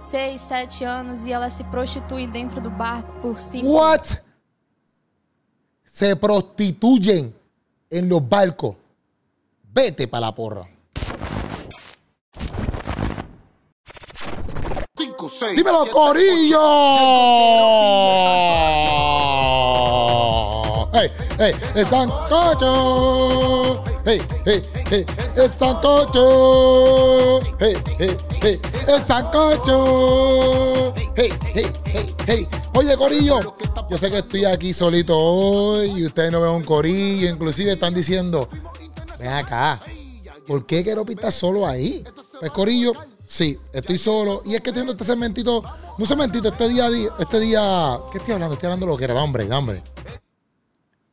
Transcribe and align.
6, 0.00 0.40
7 0.40 0.84
anos 0.84 1.26
e 1.26 1.32
elas 1.32 1.52
se 1.52 1.62
prostituem 1.64 2.26
dentro 2.26 2.58
do 2.60 2.70
barco 2.70 3.12
por 3.20 3.38
5 3.38 3.68
What? 3.68 4.22
Se 5.84 6.16
prostituyen 6.16 7.34
en 7.90 8.08
los 8.08 8.26
barcos. 8.26 8.76
Vete 9.62 10.08
para 10.08 10.26
la 10.26 10.34
porra. 10.34 10.66
Dímelo, 15.54 15.86
Corillo. 15.92 16.58
Hey, 20.94 21.10
hey, 21.38 21.52
el 21.74 21.86
sancocho. 21.86 23.89
Hey, 24.04 24.22
hey, 24.46 24.62
hey, 24.88 25.04
el 25.36 25.50
sancocho. 25.50 27.40
Hey, 27.58 27.74
hey, 27.98 28.16
hey, 28.40 28.60
el 28.88 29.02
sancocho. 29.04 30.94
Hey, 31.14 31.30
hey, 31.52 31.66
hey, 31.84 32.14
hey. 32.26 32.48
Oye, 32.74 32.96
Corillo, 32.96 33.54
yo 33.90 33.98
sé 33.98 34.10
que 34.10 34.18
estoy 34.18 34.46
aquí 34.46 34.72
solito 34.72 35.18
hoy 35.18 35.90
y 36.00 36.06
ustedes 36.06 36.32
no 36.32 36.40
ven 36.40 36.52
un 36.52 36.64
Corillo. 36.64 37.28
Inclusive 37.28 37.72
están 37.72 37.92
diciendo, 37.92 38.48
ven 39.18 39.28
acá, 39.28 39.82
¿por 40.46 40.64
qué 40.64 40.82
quiero 40.82 41.04
pistar 41.04 41.30
solo 41.30 41.66
ahí? 41.66 42.02
Pues, 42.40 42.50
Corillo, 42.52 42.94
Sí, 43.26 43.56
estoy 43.72 43.96
solo. 43.96 44.42
Y 44.44 44.56
es 44.56 44.60
que 44.60 44.70
estoy 44.70 44.80
haciendo 44.80 44.92
este 44.92 45.04
segmentito, 45.04 45.62
no 45.96 46.04
segmentito, 46.04 46.48
este 46.48 46.68
día, 46.68 46.88
este 47.16 47.38
día, 47.38 47.96
¿qué 48.10 48.18
estoy 48.18 48.34
hablando? 48.34 48.54
Estoy 48.54 48.66
hablando 48.66 48.86
de 48.86 48.92
lo 48.92 48.98
que 48.98 49.04
era, 49.04 49.22
hombre, 49.22 49.48
hombre. 49.52 49.84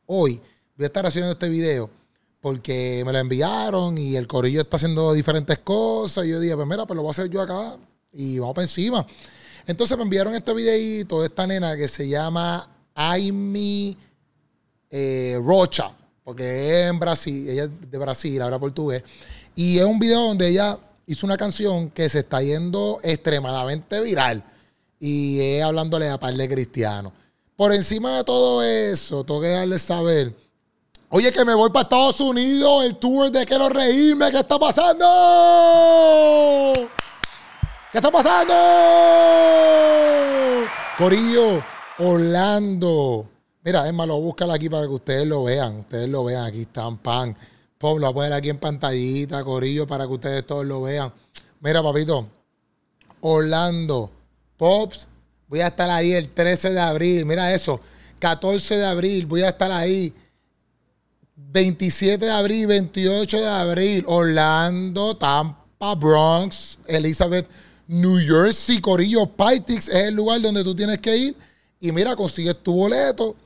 Hoy 0.06 0.40
voy 0.76 0.84
a 0.84 0.86
estar 0.86 1.06
haciendo 1.06 1.30
este 1.30 1.48
video 1.48 1.97
porque 2.40 3.02
me 3.04 3.12
lo 3.12 3.18
enviaron 3.18 3.98
y 3.98 4.16
el 4.16 4.26
corillo 4.26 4.60
está 4.60 4.76
haciendo 4.76 5.12
diferentes 5.12 5.58
cosas. 5.58 6.26
Y 6.26 6.30
yo 6.30 6.40
dije, 6.40 6.54
pues 6.54 6.66
mira, 6.66 6.86
pues 6.86 6.96
lo 6.96 7.02
voy 7.02 7.10
a 7.10 7.12
hacer 7.12 7.28
yo 7.28 7.40
acá 7.40 7.76
y 8.12 8.38
vamos 8.38 8.54
para 8.54 8.64
encima. 8.64 9.06
Entonces 9.66 9.96
me 9.96 10.04
enviaron 10.04 10.34
este 10.34 10.54
videito 10.54 11.20
de 11.20 11.26
esta 11.26 11.46
nena 11.46 11.76
que 11.76 11.88
se 11.88 12.08
llama 12.08 12.68
Aimi 12.94 13.96
eh, 14.90 15.38
Rocha, 15.42 15.90
porque 16.24 16.82
es 16.84 16.90
en 16.90 16.98
Brasil, 16.98 17.48
ella 17.48 17.64
es 17.64 17.90
de 17.90 17.98
Brasil, 17.98 18.40
habla 18.40 18.58
portugués. 18.58 19.02
Y 19.54 19.78
es 19.78 19.84
un 19.84 19.98
video 19.98 20.20
donde 20.28 20.48
ella 20.48 20.78
hizo 21.06 21.26
una 21.26 21.36
canción 21.36 21.90
que 21.90 22.08
se 22.08 22.20
está 22.20 22.42
yendo 22.42 23.00
extremadamente 23.02 24.00
viral 24.00 24.44
y 25.00 25.40
es 25.40 25.62
hablándole 25.62 26.08
a 26.08 26.18
par 26.18 26.34
de 26.34 26.48
cristianos. 26.48 27.12
Por 27.56 27.74
encima 27.74 28.18
de 28.18 28.24
todo 28.24 28.62
eso, 28.62 29.24
tengo 29.24 29.40
que 29.40 29.48
darles 29.48 29.82
saber. 29.82 30.34
Oye, 31.10 31.32
que 31.32 31.42
me 31.42 31.54
voy 31.54 31.70
para 31.70 31.84
Estados 31.84 32.20
Unidos, 32.20 32.84
el 32.84 32.96
tour 32.96 33.30
de 33.30 33.46
Quiero 33.46 33.70
Reírme, 33.70 34.30
¿qué 34.30 34.40
está 34.40 34.58
pasando? 34.58 35.06
¿Qué 37.90 37.96
está 37.96 38.10
pasando? 38.10 38.52
Corillo, 40.98 41.64
Orlando. 41.98 43.26
Mira, 43.64 43.88
es 43.88 43.94
malo, 43.94 44.20
búscala 44.20 44.52
aquí 44.52 44.68
para 44.68 44.82
que 44.82 44.92
ustedes 44.92 45.26
lo 45.26 45.44
vean. 45.44 45.78
Ustedes 45.78 46.10
lo 46.10 46.24
vean, 46.24 46.44
aquí 46.44 46.60
están, 46.60 46.98
pan. 46.98 47.34
Lo 47.80 47.88
voy 47.88 48.04
a 48.04 48.12
poner 48.12 48.32
aquí 48.34 48.50
en 48.50 48.58
pantallita, 48.58 49.42
Corillo, 49.44 49.86
para 49.86 50.06
que 50.06 50.12
ustedes 50.12 50.44
todos 50.44 50.66
lo 50.66 50.82
vean. 50.82 51.10
Mira, 51.60 51.82
papito, 51.82 52.28
Orlando, 53.22 54.10
Pops, 54.58 55.08
voy 55.46 55.60
a 55.60 55.68
estar 55.68 55.88
ahí 55.88 56.12
el 56.12 56.28
13 56.28 56.74
de 56.74 56.80
abril. 56.80 57.24
Mira 57.24 57.54
eso, 57.54 57.80
14 58.18 58.76
de 58.76 58.84
abril, 58.84 59.24
voy 59.24 59.40
a 59.40 59.48
estar 59.48 59.72
ahí. 59.72 60.12
27 61.50 62.26
de 62.26 62.30
abril, 62.30 62.66
28 62.66 63.40
de 63.40 63.48
abril, 63.48 64.04
Orlando, 64.06 65.16
Tampa, 65.16 65.94
Bronx, 65.94 66.78
Elizabeth, 66.86 67.48
New 67.86 68.18
Jersey, 68.18 68.80
Corillo, 68.80 69.26
Pytix 69.26 69.88
es 69.88 70.08
el 70.08 70.14
lugar 70.14 70.40
donde 70.40 70.62
tú 70.62 70.74
tienes 70.74 70.98
que 70.98 71.16
ir. 71.16 71.36
Y 71.80 71.92
mira, 71.92 72.16
consigues 72.16 72.62
tu 72.62 72.74
boleto 72.74 73.36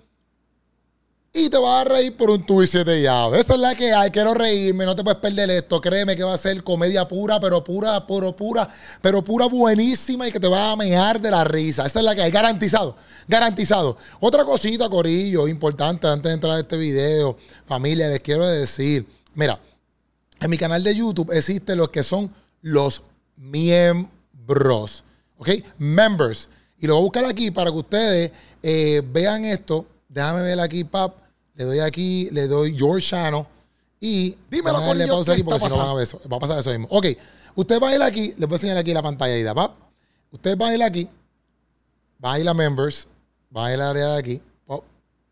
y 1.35 1.49
te 1.49 1.57
vas 1.57 1.87
a 1.87 1.89
reír 1.89 2.15
por 2.15 2.29
un 2.31 2.45
y 2.63 2.67
siete 2.67 3.01
llaves. 3.01 3.41
Esa 3.41 3.55
es 3.55 3.61
la 3.61 3.75
que 3.75 3.91
hay. 3.91 4.11
Quiero 4.11 4.35
reírme, 4.35 4.85
no 4.85 4.95
te 4.95 5.03
puedes 5.03 5.19
perder 5.19 5.49
esto. 5.51 5.81
Créeme 5.81 6.15
que 6.15 6.23
va 6.23 6.35
a 6.35 6.37
ser 6.37 6.63
comedia 6.63 7.09
pura, 7.09 7.41
pero 7.41 7.65
pura, 7.65 8.07
puro, 8.07 8.37
pura, 8.37 8.69
pero 9.01 9.25
pura 9.25 9.47
buenísima 9.47 10.29
y 10.29 10.33
que 10.33 10.39
te 10.39 10.47
va 10.47 10.73
a 10.73 10.77
mejar 10.77 11.19
de 11.21 11.31
la 11.31 11.43
risa. 11.45 11.87
Esa 11.87 12.01
es 12.01 12.05
la 12.05 12.15
que 12.15 12.21
hay. 12.21 12.31
Garantizado, 12.31 12.97
garantizado. 13.27 13.97
Otra 14.21 14.45
cosita, 14.45 14.91
Corillo, 14.91 15.49
importante 15.49 16.07
antes 16.07 16.29
de 16.29 16.35
entrar 16.35 16.57
a 16.57 16.61
este 16.61 16.77
video. 16.77 17.39
Familia, 17.67 18.09
les 18.09 18.21
quiero 18.21 18.47
decir, 18.47 19.07
mira, 19.35 19.59
en 20.39 20.51
mi 20.51 20.59
canal 20.59 20.85
de 20.85 20.95
YouTube 20.95 21.33
existen 21.33 21.79
los 21.79 21.89
que 21.89 22.03
son 22.03 22.31
los 22.61 23.03
miembros. 23.37 25.03
¿Ok? 25.39 25.49
Members. 25.79 26.51
Y 26.79 26.87
lo 26.87 26.95
voy 26.95 27.01
a 27.01 27.05
buscar 27.05 27.25
aquí 27.25 27.51
para 27.51 27.71
que 27.71 27.77
ustedes 27.79 28.33
eh, 28.63 29.03
vean 29.11 29.47
esto. 29.47 29.87
Déjame 30.11 30.43
ver 30.43 30.61
aquí, 30.61 30.85
pap. 30.85 31.22
Le 31.55 31.65
doy 31.65 31.81
aquí, 31.81 32.29
le 32.31 32.49
doy 32.49 32.75
your 32.75 33.01
channel. 33.01 33.47
Y 34.01 34.37
Dímelo, 34.51 34.81
Corillo, 34.81 35.09
pausa 35.09 35.33
¿qué 35.33 35.35
aquí 35.35 35.43
porque 35.45 35.61
si 35.61 35.69
no 35.69 35.79
van 35.79 35.89
a 35.89 35.95
ver 35.95 36.03
eso. 36.03 36.21
Va 36.31 36.37
a 36.37 36.41
pasar 36.41 36.59
eso 36.59 36.71
mismo. 36.71 36.89
Ok, 36.91 37.07
usted 37.55 37.81
va 37.81 37.91
a 37.91 37.95
ir 37.95 38.03
aquí, 38.03 38.35
les 38.37 38.49
voy 38.49 38.53
a 38.53 38.57
enseñar 38.57 38.77
aquí 38.77 38.93
la 38.93 39.03
pantalla 39.03 39.35
ahí, 39.35 39.55
pap. 39.55 39.77
Usted 40.33 40.59
va 40.59 40.69
a 40.69 40.75
ir 40.75 40.83
aquí, 40.83 41.09
va 42.25 42.33
a 42.33 42.41
ir 42.41 42.49
a 42.49 42.55
members, 42.55 43.07
va 43.55 43.67
a 43.67 43.75
ir 43.75 43.81
al 43.81 43.91
área 43.91 44.09
de 44.09 44.19
aquí, 44.19 44.43
pop. 44.67 44.85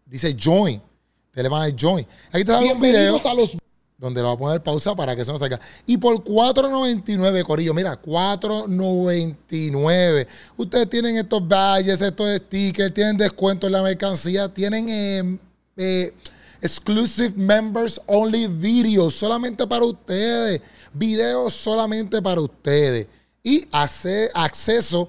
Dice 0.06 0.36
join. 0.40 0.80
Usted 1.28 1.42
le 1.42 1.48
va 1.48 1.64
a 1.64 1.68
dar 1.68 1.80
join. 1.80 2.06
Aquí 2.30 2.44
te 2.44 2.52
da 2.52 2.60
un 2.60 2.80
video 2.80 2.80
Bienvenidos 2.80 3.26
a 3.26 3.34
los 3.34 3.56
donde 4.00 4.20
lo 4.22 4.28
va 4.28 4.34
a 4.34 4.38
poner 4.38 4.62
pausa 4.62 4.94
para 4.96 5.14
que 5.14 5.20
eso 5.22 5.32
no 5.32 5.38
salga. 5.38 5.60
Y 5.86 5.98
por 5.98 6.24
4.99, 6.24 7.44
Corillo, 7.44 7.74
mira, 7.74 8.00
4.99. 8.00 10.26
Ustedes 10.56 10.88
tienen 10.88 11.18
estos 11.18 11.46
badges, 11.46 12.00
estos 12.00 12.34
stickers, 12.38 12.94
tienen 12.94 13.18
descuento 13.18 13.66
en 13.66 13.74
la 13.74 13.82
mercancía, 13.82 14.48
tienen 14.48 14.88
eh, 14.88 15.36
eh, 15.82 16.12
exclusive 16.60 17.32
members 17.36 17.98
only 18.06 18.46
videos 18.46 19.14
solamente 19.14 19.66
para 19.66 19.82
ustedes, 19.86 20.60
videos 20.92 21.54
solamente 21.54 22.20
para 22.20 22.40
ustedes. 22.42 23.06
Y 23.42 23.66
hace 23.72 24.30
acceso 24.34 25.08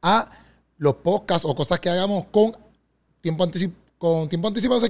a 0.00 0.30
los 0.78 0.94
podcasts 0.94 1.46
o 1.46 1.54
cosas 1.54 1.78
que 1.80 1.90
hagamos 1.90 2.24
con 2.30 2.56
tiempo 3.20 3.44
anticipado. 3.44 3.78
Con 3.98 4.28
tiempo 4.28 4.46
anticipado 4.48 4.80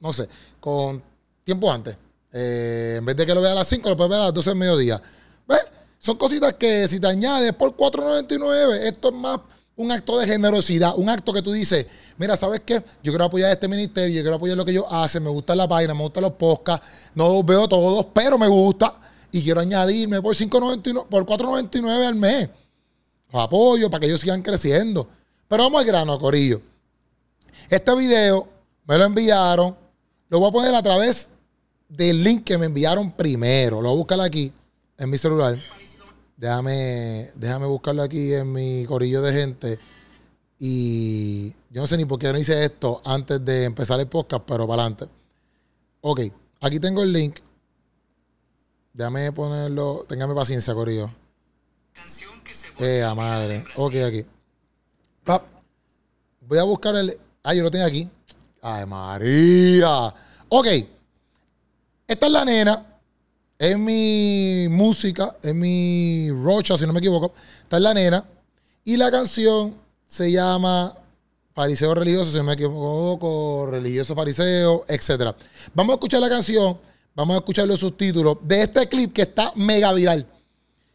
no 0.00 0.12
sé, 0.12 0.28
con 0.58 1.02
tiempo 1.44 1.72
antes. 1.72 1.96
Eh, 2.32 2.96
en 2.98 3.04
vez 3.04 3.16
de 3.16 3.24
que 3.24 3.34
lo 3.34 3.40
vea 3.40 3.52
a 3.52 3.54
las 3.54 3.68
5, 3.68 3.88
lo 3.88 3.96
puedes 3.96 4.10
ver 4.10 4.20
a 4.20 4.24
las 4.24 4.34
12 4.34 4.50
del 4.50 4.58
mediodía. 4.58 5.00
¿Ves? 5.46 5.62
Son 5.98 6.16
cositas 6.16 6.54
que 6.54 6.88
si 6.88 6.98
te 6.98 7.06
añades 7.06 7.54
por 7.54 7.76
4.99, 7.76 8.86
esto 8.86 9.08
es 9.08 9.14
más 9.14 9.40
un 9.80 9.90
acto 9.90 10.18
de 10.18 10.26
generosidad, 10.26 10.92
un 10.96 11.08
acto 11.08 11.32
que 11.32 11.40
tú 11.40 11.52
dices, 11.52 11.86
mira, 12.18 12.36
¿sabes 12.36 12.60
qué? 12.66 12.82
Yo 13.02 13.12
quiero 13.12 13.24
apoyar 13.24 13.48
a 13.48 13.52
este 13.52 13.66
ministerio, 13.66 14.14
yo 14.14 14.20
quiero 14.20 14.36
apoyar 14.36 14.56
lo 14.56 14.64
que 14.64 14.72
ellos 14.72 14.84
hacen, 14.90 15.22
me 15.22 15.30
gusta 15.30 15.56
la 15.56 15.66
página, 15.66 15.94
me 15.94 16.02
gustan 16.02 16.22
los 16.22 16.32
podcasts, 16.32 16.86
no 17.14 17.28
los 17.30 17.46
veo 17.46 17.66
todos, 17.66 18.06
pero 18.12 18.36
me 18.36 18.46
gusta 18.46 18.92
y 19.32 19.42
quiero 19.42 19.60
añadirme 19.60 20.20
por 20.20 20.34
5.99, 20.34 21.06
por 21.06 21.24
4.99 21.24 22.06
al 22.06 22.14
mes. 22.14 22.50
Los 23.32 23.42
apoyo 23.42 23.88
para 23.88 24.00
que 24.00 24.06
ellos 24.06 24.20
sigan 24.20 24.42
creciendo. 24.42 25.08
Pero 25.48 25.62
vamos 25.62 25.80
al 25.80 25.86
grano, 25.86 26.18
Corillo. 26.18 26.60
Este 27.70 27.94
video 27.96 28.46
me 28.86 28.98
lo 28.98 29.04
enviaron, 29.04 29.74
lo 30.28 30.40
voy 30.40 30.48
a 30.50 30.52
poner 30.52 30.74
a 30.74 30.82
través 30.82 31.30
del 31.88 32.22
link 32.22 32.44
que 32.44 32.58
me 32.58 32.66
enviaron 32.66 33.12
primero. 33.12 33.80
Lo 33.80 33.88
voy 33.88 33.96
a 33.96 33.98
buscar 33.98 34.20
aquí 34.20 34.52
en 34.98 35.08
mi 35.08 35.16
celular. 35.16 35.58
Déjame, 36.40 37.32
déjame 37.34 37.66
buscarlo 37.66 38.02
aquí 38.02 38.32
en 38.32 38.50
mi 38.50 38.86
corillo 38.86 39.20
de 39.20 39.30
gente. 39.30 39.78
Y 40.58 41.50
yo 41.68 41.82
no 41.82 41.86
sé 41.86 41.98
ni 41.98 42.06
por 42.06 42.18
qué 42.18 42.32
no 42.32 42.38
hice 42.38 42.64
esto 42.64 43.02
antes 43.04 43.44
de 43.44 43.64
empezar 43.64 44.00
el 44.00 44.06
podcast, 44.06 44.44
pero 44.46 44.66
para 44.66 44.84
adelante. 44.84 45.04
Ok, 46.00 46.20
aquí 46.62 46.80
tengo 46.80 47.02
el 47.02 47.12
link. 47.12 47.40
Déjame 48.94 49.30
ponerlo. 49.32 50.06
Téngame 50.08 50.34
paciencia, 50.34 50.72
corillo. 50.72 51.10
Eh, 52.78 53.04
a 53.04 53.14
madre. 53.14 53.62
Ok, 53.76 53.96
aquí. 53.96 54.24
Pap. 55.22 55.44
Voy 56.40 56.58
a 56.58 56.62
buscar 56.62 56.96
el. 56.96 57.20
Ah, 57.42 57.52
yo 57.52 57.62
lo 57.62 57.70
tengo 57.70 57.84
aquí. 57.84 58.08
Ay, 58.62 58.86
María. 58.86 60.14
Ok. 60.48 60.66
Esta 62.08 62.26
es 62.26 62.32
la 62.32 62.46
nena. 62.46 62.89
Es 63.60 63.78
mi 63.78 64.68
música. 64.70 65.36
Es 65.42 65.54
mi 65.54 66.30
rocha, 66.30 66.78
si 66.78 66.86
no 66.86 66.94
me 66.94 67.00
equivoco. 67.00 67.34
Esta 67.62 67.76
es 67.76 67.82
la 67.82 67.92
nena. 67.92 68.24
Y 68.84 68.96
la 68.96 69.10
canción 69.10 69.76
se 70.06 70.32
llama 70.32 70.94
Fariseo 71.52 71.94
Religioso, 71.94 72.32
si 72.32 72.38
no 72.38 72.44
me 72.44 72.54
equivoco. 72.54 73.66
Religioso 73.70 74.14
Fariseo, 74.14 74.86
etc. 74.88 75.36
Vamos 75.74 75.92
a 75.92 75.96
escuchar 75.96 76.22
la 76.22 76.30
canción. 76.30 76.78
Vamos 77.14 77.34
a 77.34 77.40
escuchar 77.40 77.68
los 77.68 77.80
subtítulos 77.80 78.38
de 78.40 78.62
este 78.62 78.88
clip 78.88 79.12
que 79.12 79.22
está 79.22 79.52
mega 79.56 79.92
viral. 79.92 80.26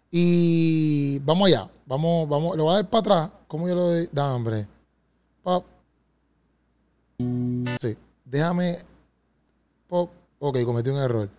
Y 0.09 1.19
vamos 1.19 1.50
allá. 1.50 1.69
Vamos, 1.85 2.27
vamos. 2.27 2.57
Lo 2.57 2.63
voy 2.63 2.71
a 2.71 2.75
dar 2.77 2.89
para 2.89 3.00
atrás. 3.00 3.31
¿Cómo 3.47 3.68
yo 3.68 3.75
lo 3.75 3.81
doy? 3.89 4.09
Da, 4.11 4.33
hombre. 4.33 4.68
Pop. 5.44 5.68
Sí. 7.19 7.95
Déjame. 8.25 8.79
Pop. 9.88 10.09
Ok, 10.39 10.63
cometí 10.63 10.89
un 10.89 10.97
error. 10.97 11.29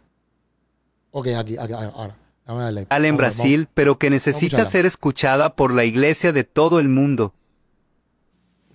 Ok, 1.18 1.28
aquí, 1.28 1.56
aquí, 1.56 1.72
ahora. 1.72 2.14
Dame 2.44 2.62
darle. 2.62 2.80
en 2.82 2.88
Vamos, 2.90 3.16
Brasil, 3.16 3.60
vamos. 3.60 3.70
pero 3.72 3.98
que 3.98 4.10
necesita 4.10 4.66
ser 4.66 4.84
escuchada 4.84 5.54
por 5.54 5.72
la 5.72 5.84
iglesia 5.84 6.30
de 6.34 6.44
todo 6.44 6.78
el 6.78 6.90
mundo. 6.90 7.32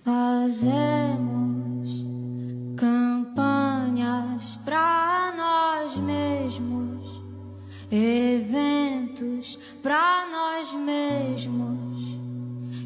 Fazemos 0.04 1.14
campanhas 2.76 4.58
pra 4.64 5.32
nós 5.36 5.96
mesmos, 5.98 7.22
eventos 7.92 9.60
pra 9.80 10.26
nós 10.26 10.74
mesmos, 10.74 12.18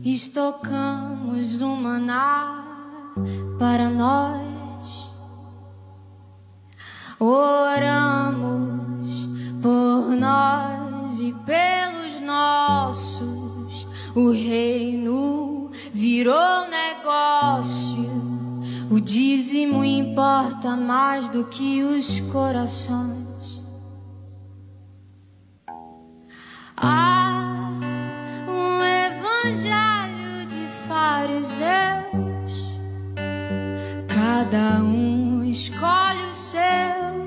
estocamos 0.04 1.62
o 1.62 1.74
maná 1.74 2.62
para 3.58 3.88
nós. 3.88 5.16
Oramos 7.18 8.66
por 9.66 10.14
nós 10.16 11.18
e 11.18 11.32
pelos 11.44 12.20
nossos. 12.20 13.88
O 14.14 14.30
reino 14.30 15.72
virou 15.92 16.68
negócio. 16.68 18.06
O 18.88 19.00
dízimo 19.00 19.84
importa 19.84 20.76
mais 20.76 21.28
do 21.28 21.46
que 21.46 21.82
os 21.82 22.20
corações. 22.32 23.66
Há 26.76 27.68
um 28.46 28.80
evangelho 29.08 30.46
de 30.46 30.68
fariseus. 30.86 31.66
Cada 34.06 34.84
um 34.84 35.42
escolhe 35.42 36.22
os 36.28 36.36
seus 36.36 37.25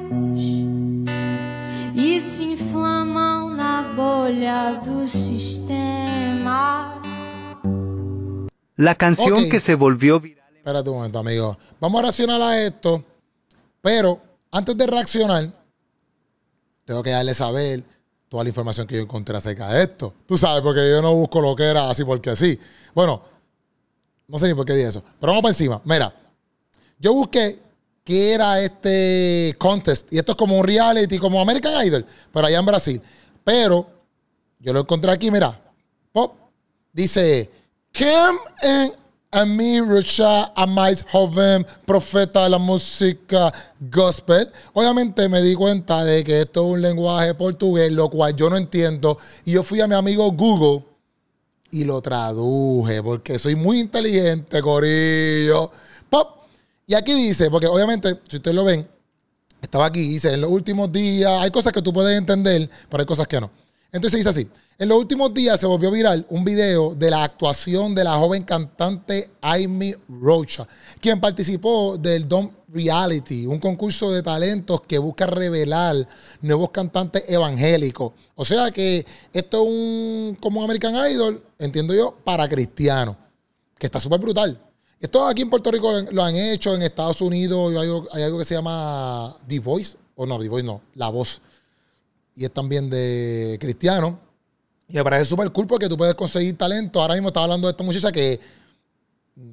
La 8.80 8.96
canción 8.96 9.50
que 9.50 9.60
se 9.60 9.76
volvió 9.76 10.22
viral. 10.22 10.56
Espérate 10.56 10.90
un 10.90 10.96
momento, 10.96 11.20
amigo. 11.20 11.58
Vamos 11.82 12.00
a 12.00 12.04
reaccionar 12.04 12.42
a 12.42 12.64
esto. 12.64 13.04
Pero 13.82 14.22
antes 14.52 14.78
de 14.78 14.88
reaccionar, 14.88 15.52
tengo 16.86 17.04
que 17.04 17.10
darle 17.10 17.34
saber 17.34 17.84
toda 18.30 18.44
la 18.46 18.48
información 18.48 18.88
que 18.88 18.96
yo 18.96 19.02
encontré 19.02 19.36
acerca 19.36 19.68
de 19.68 19.84
esto. 19.84 20.14
Tú 20.26 20.38
sabes, 20.38 20.64
porque 20.64 20.90
yo 20.90 21.02
no 21.02 21.14
busco 21.14 21.42
lo 21.42 21.58
que 21.58 21.64
era 21.64 21.90
así 21.90 22.06
porque 22.06 22.30
así. 22.30 22.58
Bueno, 22.96 23.22
no 24.30 24.40
sé 24.40 24.48
ni 24.48 24.54
por 24.54 24.66
qué 24.66 24.76
di 24.76 24.84
eso. 24.84 25.04
Pero 25.20 25.34
vamos 25.34 25.42
para 25.42 25.52
encima. 25.52 25.82
Mira, 25.84 26.14
yo 27.00 27.14
busqué 27.14 27.60
qué 28.06 28.34
era 28.34 28.62
este 28.62 29.58
contest. 29.58 30.08
Y 30.14 30.20
esto 30.20 30.32
es 30.32 30.38
como 30.38 30.58
un 30.58 30.66
reality, 30.66 31.18
como 31.18 31.42
American 31.42 31.86
Idol, 31.86 32.06
pero 32.32 32.48
allá 32.48 32.60
en 32.60 32.66
Brasil. 32.66 33.02
Pero 33.44 33.90
yo 34.58 34.72
lo 34.72 34.80
encontré 34.80 35.12
aquí, 35.12 35.30
mira. 35.30 35.60
Pop. 36.14 36.38
Dice, 36.94 37.59
Kim 38.00 38.38
en 38.62 38.94
Ami 39.30 39.82
Rocha 39.82 40.54
Amais 40.56 41.04
Joven, 41.12 41.68
profeta 41.86 42.46
de 42.46 42.50
la 42.50 42.58
música 42.58 43.52
gospel. 43.78 44.50
Obviamente 44.72 45.28
me 45.28 45.42
di 45.42 45.54
cuenta 45.54 46.06
de 46.06 46.24
que 46.24 46.44
esto 46.44 46.62
es 46.66 46.74
un 46.76 46.82
lenguaje 46.82 47.34
portugués, 47.34 47.92
lo 47.92 48.10
cual 48.10 48.34
yo 48.38 48.50
no 48.50 48.56
entiendo. 48.56 49.18
Y 49.44 49.52
yo 49.52 49.64
fui 49.64 49.82
a 49.82 49.88
mi 49.88 49.96
amigo 49.96 50.32
Google 50.32 50.86
y 51.72 51.84
lo 51.84 52.02
traduje, 52.02 53.04
porque 53.04 53.38
soy 53.38 53.58
muy 53.58 53.82
inteligente, 53.82 54.62
Corillo. 54.62 55.70
Pop. 56.10 56.46
Y 56.88 56.94
aquí 56.94 57.14
dice, 57.14 57.50
porque 57.50 57.68
obviamente, 57.68 58.18
si 58.30 58.38
ustedes 58.38 58.56
lo 58.56 58.64
ven, 58.64 58.88
estaba 59.62 59.88
aquí, 59.88 60.08
dice, 60.08 60.36
en 60.36 60.40
los 60.40 60.52
últimos 60.52 60.90
días, 60.90 61.34
hay 61.42 61.52
cosas 61.52 61.74
que 61.74 61.82
tú 61.82 61.92
puedes 61.92 62.18
entender, 62.18 62.70
pero 62.88 63.02
hay 63.02 63.06
cosas 63.06 63.28
que 63.28 63.42
no. 63.42 63.52
Entonces 63.92 64.20
dice 64.20 64.30
así, 64.30 64.48
en 64.78 64.88
los 64.88 65.00
últimos 65.00 65.34
días 65.34 65.60
se 65.60 65.66
volvió 65.66 65.90
viral 65.90 66.26
un 66.30 66.46
video 66.46 66.94
de 66.94 67.10
la 67.10 67.24
actuación 67.24 67.96
de 67.96 68.04
la 68.04 68.18
joven 68.18 68.44
cantante 68.44 69.32
Amy 69.42 69.96
Rocha, 70.08 70.68
quien 71.02 71.20
participó 71.20 71.98
del 71.98 72.28
Dom 72.28 72.52
Reality, 72.72 73.48
un 73.48 73.58
concurso 73.58 74.12
de 74.12 74.22
talentos 74.22 74.82
que 74.82 75.00
busca 75.00 75.26
revelar 75.26 76.08
nuevos 76.42 76.70
cantantes 76.70 77.26
evangélicos. 77.28 78.14
O 78.36 78.46
sea 78.46 78.70
que 78.70 79.06
esto 79.34 79.64
es 79.64 79.68
un, 79.68 80.38
como 80.40 80.60
un 80.60 80.66
American 80.66 80.94
Idol, 81.12 81.44
entiendo 81.58 81.96
yo, 81.96 82.16
para 82.24 82.48
cristianos, 82.48 83.16
que 83.78 83.88
está 83.88 84.00
súper 84.00 84.20
brutal. 84.20 84.62
Esto 85.00 85.26
aquí 85.26 85.42
en 85.42 85.50
Puerto 85.50 85.72
Rico 85.72 85.92
lo 86.12 86.24
han 86.24 86.36
hecho, 86.36 86.76
en 86.76 86.84
Estados 86.84 87.22
Unidos 87.22 87.72
hay 87.72 87.78
algo, 87.78 88.08
hay 88.12 88.22
algo 88.22 88.38
que 88.38 88.46
se 88.46 88.54
llama 88.54 89.36
The 89.48 89.60
Voice, 89.60 89.98
o 90.16 90.28
no, 90.28 90.40
The 90.40 90.48
Voice 90.48 90.66
no, 90.66 90.82
La 90.94 91.10
Voz. 91.10 91.42
Y 92.40 92.46
es 92.46 92.54
también 92.54 92.90
de 92.90 93.58
cristiano. 93.60 94.18
Y 94.88 94.94
me 94.94 95.04
parece 95.04 95.26
súper 95.26 95.52
cool 95.52 95.68
porque 95.68 95.90
tú 95.90 95.98
puedes 95.98 96.16
conseguir 96.16 96.58
talento. 96.58 97.02
Ahora 97.02 97.16
mismo 97.16 97.28
estaba 97.28 97.44
hablando 97.44 97.68
de 97.68 97.72
esta 97.72 97.84
muchacha 97.84 98.14
que 98.14 98.40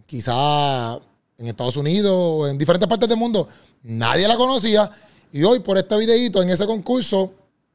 quizá 0.07 0.95
en 1.37 1.49
Estados 1.49 1.77
Unidos 1.77 2.13
o 2.15 2.47
en 2.47 2.57
diferentes 2.57 2.89
partes 2.89 3.09
del 3.09 3.19
mundo 3.19 3.49
nadie 3.83 4.29
la 4.29 4.37
conocía. 4.37 4.89
Y 5.33 5.43
hoy 5.43 5.59
por 5.59 5.77
este 5.79 5.97
videito 5.97 6.41
en 6.41 6.51
ese 6.51 6.65
concurso 6.65 7.33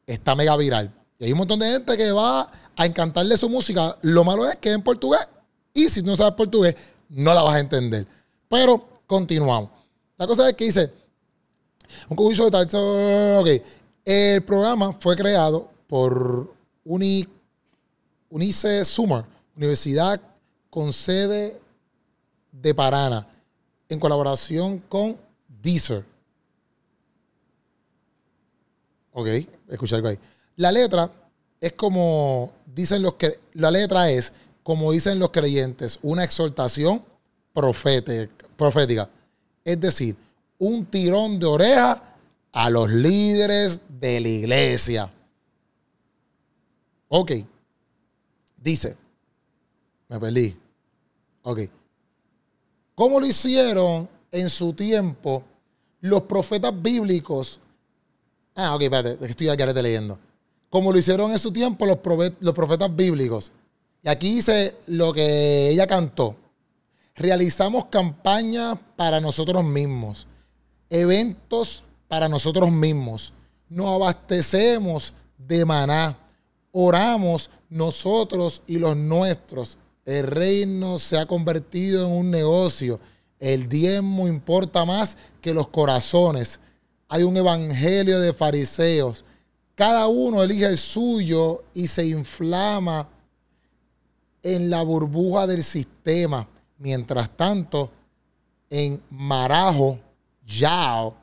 está 0.07 0.33
mega 0.33 0.55
viral. 0.55 0.89
Y 1.19 1.25
hay 1.25 1.33
un 1.33 1.39
montón 1.39 1.59
de 1.59 1.71
gente 1.71 1.97
que 1.97 2.09
va 2.13 2.49
a 2.77 2.85
encantarle 2.85 3.35
su 3.35 3.49
música. 3.49 3.97
Lo 4.03 4.23
malo 4.23 4.47
es 4.47 4.55
que 4.55 4.69
es 4.69 4.75
en 4.75 4.81
portugués. 4.81 5.27
Y 5.73 5.89
si 5.89 6.03
no 6.03 6.15
sabes 6.15 6.35
portugués, 6.35 6.73
no 7.09 7.33
la 7.33 7.41
vas 7.41 7.55
a 7.55 7.59
entender. 7.59 8.07
Pero 8.47 9.01
continuamos. 9.05 9.71
La 10.17 10.25
cosa 10.25 10.47
es 10.47 10.55
que 10.55 10.63
dice, 10.63 10.89
un 12.07 12.15
concurso 12.15 12.45
de 12.45 12.51
talento. 12.51 13.41
Ok. 13.41 13.80
El 14.03 14.42
programa 14.44 14.94
fue 14.94 15.15
creado 15.15 15.69
por 15.88 16.51
Uni, 16.83 17.27
Unice 18.30 18.83
Summer, 18.83 19.24
Universidad 19.56 20.19
con 20.69 20.92
sede 20.92 21.59
de 22.51 22.74
Paraná, 22.74 23.27
en 23.88 24.00
colaboración 24.00 24.80
con 24.89 25.15
Deezer. 25.62 26.03
Ok, 29.13 29.27
escucha 29.68 29.98
algo 29.98 30.07
ahí. 30.07 30.18
La 30.56 30.71
letra 30.71 31.12
es 31.59 31.74
como 31.74 32.51
dicen 32.65 33.01
los 33.01 33.15
que. 33.15 33.39
La 33.53 33.69
letra 33.69 34.09
es, 34.09 34.33
como 34.63 34.92
dicen 34.92 35.19
los 35.19 35.30
creyentes, 35.30 36.00
una 36.01 36.24
exhortación 36.24 37.03
profética. 37.53 39.09
Es 39.63 39.80
decir, 39.80 40.15
un 40.57 40.86
tirón 40.86 41.39
de 41.39 41.45
oreja 41.45 42.10
a 42.51 42.69
los 42.69 42.89
líderes 42.89 43.81
de 43.88 44.19
la 44.19 44.27
iglesia. 44.27 45.12
Ok. 47.07 47.31
Dice. 48.57 48.95
Me 50.09 50.19
perdí. 50.19 50.57
Ok. 51.44 51.62
¿Cómo 52.96 53.20
lo 53.20 53.25
hicieron 53.25 54.10
en 54.31 54.50
su 54.50 54.74
tiempo 54.74 55.43
los 56.01 56.24
profetas 56.24 56.74
bíblicos? 56.79 57.60
Ah, 58.55 58.75
ok, 58.75 58.81
espérate, 58.81 59.25
estoy 59.25 59.50
aquí 59.50 59.63
leyendo. 59.81 60.20
Como 60.70 60.91
lo 60.91 61.00
hicieron 61.00 61.31
en 61.31 61.39
su 61.39 61.51
tiempo 61.51 61.86
los, 61.86 61.98
los 62.39 62.53
profetas 62.53 62.93
bíblicos. 62.96 63.51
Y 64.03 64.10
aquí 64.10 64.36
dice 64.36 64.75
lo 64.88 65.13
que 65.13 65.70
ella 65.70 65.88
cantó. 65.88 66.36
Realizamos 67.15 67.86
campañas 67.86 68.77
para 68.96 69.22
nosotros 69.22 69.63
mismos, 69.63 70.27
eventos 70.89 71.84
para 72.12 72.27
nosotros 72.27 72.70
mismos. 72.70 73.32
Nos 73.70 73.88
abastecemos 73.88 75.13
de 75.38 75.63
maná. 75.63 76.18
Oramos 76.74 77.50
nosotros 77.70 78.63
y 78.68 78.80
los 78.80 78.98
nuestros. 78.98 79.77
El 80.03 80.27
reino 80.27 81.00
se 81.00 81.18
ha 81.18 81.25
convertido 81.25 82.06
en 82.06 82.12
un 82.12 82.30
negocio. 82.30 83.00
El 83.39 83.70
diezmo 83.70 84.27
importa 84.27 84.84
más 84.84 85.15
que 85.39 85.53
los 85.53 85.70
corazones. 85.70 86.60
Hay 87.08 87.24
un 87.24 87.38
evangelio 87.38 88.20
de 88.20 88.34
fariseos. 88.34 89.24
Cada 89.74 90.08
uno 90.08 90.44
elige 90.44 90.65
el 90.65 90.77
suyo 90.77 91.63
y 91.74 91.88
se 91.88 92.06
inflama 92.08 93.08
en 94.44 94.70
la 94.70 94.82
burbuja 94.82 95.48
del 95.48 95.63
sistema. 95.63 96.46
Mientras 96.77 97.30
tanto, 97.38 97.89
en 98.70 99.01
Marajo, 99.10 99.98
Yao 100.46 101.20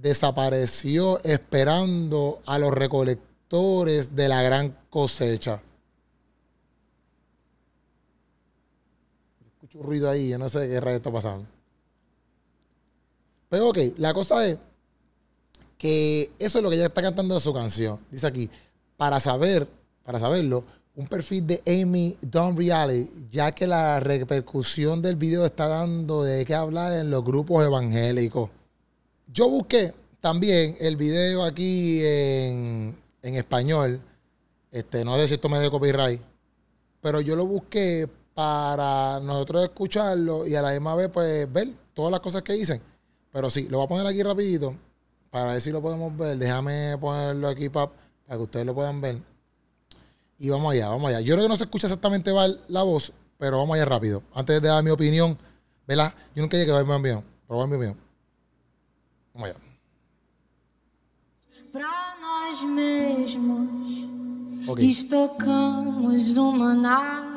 desapareció 0.00 1.22
esperando 1.24 2.40
a 2.46 2.58
los 2.58 2.72
recolectores 2.72 4.14
de 4.14 4.28
la 4.28 4.42
gran 4.42 4.76
cosecha. 4.88 5.60
Escucho 9.54 9.78
un 9.78 9.84
ruido 9.84 10.10
ahí, 10.10 10.28
yo 10.28 10.38
no 10.38 10.48
sé 10.48 10.68
qué 10.68 10.80
rayo 10.80 10.96
está 10.96 11.12
pasando. 11.12 11.46
Pero 13.48 13.68
ok, 13.68 13.78
la 13.98 14.14
cosa 14.14 14.46
es 14.46 14.58
que 15.76 16.30
eso 16.38 16.58
es 16.58 16.62
lo 16.62 16.70
que 16.70 16.76
ella 16.76 16.86
está 16.86 17.02
cantando 17.02 17.34
en 17.34 17.40
su 17.40 17.52
canción. 17.52 17.98
Dice 18.10 18.26
aquí, 18.26 18.48
para 18.96 19.18
saber, 19.18 19.66
para 20.04 20.18
saberlo, 20.18 20.64
un 20.94 21.06
perfil 21.06 21.46
de 21.46 21.62
Amy 21.66 22.16
Don 22.20 22.56
Reality, 22.56 23.26
ya 23.30 23.52
que 23.52 23.66
la 23.66 23.98
repercusión 24.00 25.00
del 25.00 25.16
video 25.16 25.44
está 25.46 25.68
dando 25.68 26.22
de 26.22 26.44
qué 26.44 26.54
hablar 26.54 26.92
en 26.92 27.10
los 27.10 27.24
grupos 27.24 27.64
evangélicos. 27.64 28.50
Yo 29.32 29.48
busqué 29.48 29.94
también 30.20 30.76
el 30.80 30.96
video 30.96 31.44
aquí 31.44 32.00
en, 32.04 32.96
en 33.22 33.34
español 33.36 34.00
Este, 34.72 35.04
no 35.04 35.16
sé 35.16 35.28
si 35.28 35.34
esto 35.34 35.48
me 35.48 35.58
dé 35.58 35.70
copyright. 35.70 36.20
Pero 37.00 37.20
yo 37.20 37.36
lo 37.36 37.46
busqué 37.46 38.08
para 38.34 39.20
nosotros 39.20 39.64
escucharlo 39.64 40.46
y 40.46 40.54
a 40.54 40.62
la 40.62 40.72
misma 40.72 40.94
vez, 40.94 41.08
pues, 41.12 41.52
ver 41.52 41.68
todas 41.94 42.10
las 42.10 42.20
cosas 42.20 42.42
que 42.42 42.54
dicen. 42.54 42.80
Pero 43.32 43.50
sí, 43.50 43.68
lo 43.68 43.78
voy 43.78 43.86
a 43.86 43.88
poner 43.88 44.06
aquí 44.06 44.22
rapidito 44.22 44.74
para 45.30 45.52
ver 45.52 45.60
si 45.60 45.70
lo 45.70 45.80
podemos 45.80 46.16
ver. 46.16 46.36
Déjame 46.36 46.96
ponerlo 46.98 47.48
aquí 47.48 47.68
para, 47.68 47.90
para 48.26 48.36
que 48.36 48.42
ustedes 48.42 48.66
lo 48.66 48.74
puedan 48.74 49.00
ver. 49.00 49.20
Y 50.38 50.48
vamos 50.50 50.72
allá, 50.72 50.88
vamos 50.88 51.08
allá. 51.08 51.20
Yo 51.20 51.34
creo 51.34 51.44
que 51.44 51.48
no 51.50 51.56
se 51.56 51.64
escucha 51.64 51.86
exactamente 51.86 52.32
la 52.68 52.82
voz, 52.82 53.12
pero 53.38 53.58
vamos 53.58 53.74
allá 53.74 53.84
rápido. 53.84 54.22
Antes 54.34 54.60
de 54.60 54.68
dar 54.68 54.82
mi 54.82 54.90
opinión, 54.90 55.38
¿verdad? 55.86 56.14
Yo 56.34 56.42
nunca 56.42 56.56
llegué 56.56 56.72
a 56.72 56.76
ver 56.76 56.86
mi 56.86 56.94
opinión, 56.94 57.24
pero 57.46 57.56
voy 57.56 57.58
a 57.58 57.60
dar 57.60 57.68
mi 57.68 57.76
opinión. 57.76 58.09
Vamos 59.40 59.56
allá. 59.56 59.56
Pra 61.72 62.16
nós 62.20 62.62
mesmos 62.62 64.06
Ok. 64.68 64.84
estocamos 64.84 66.36
uma 66.36 66.74
nave. 66.74 67.30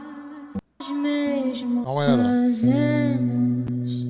Nós 0.82 0.92
mesmos 0.92 1.86
Vamos 1.86 2.04
lá, 2.04 2.16
Dra. 2.18 2.24
fazemos 2.44 4.08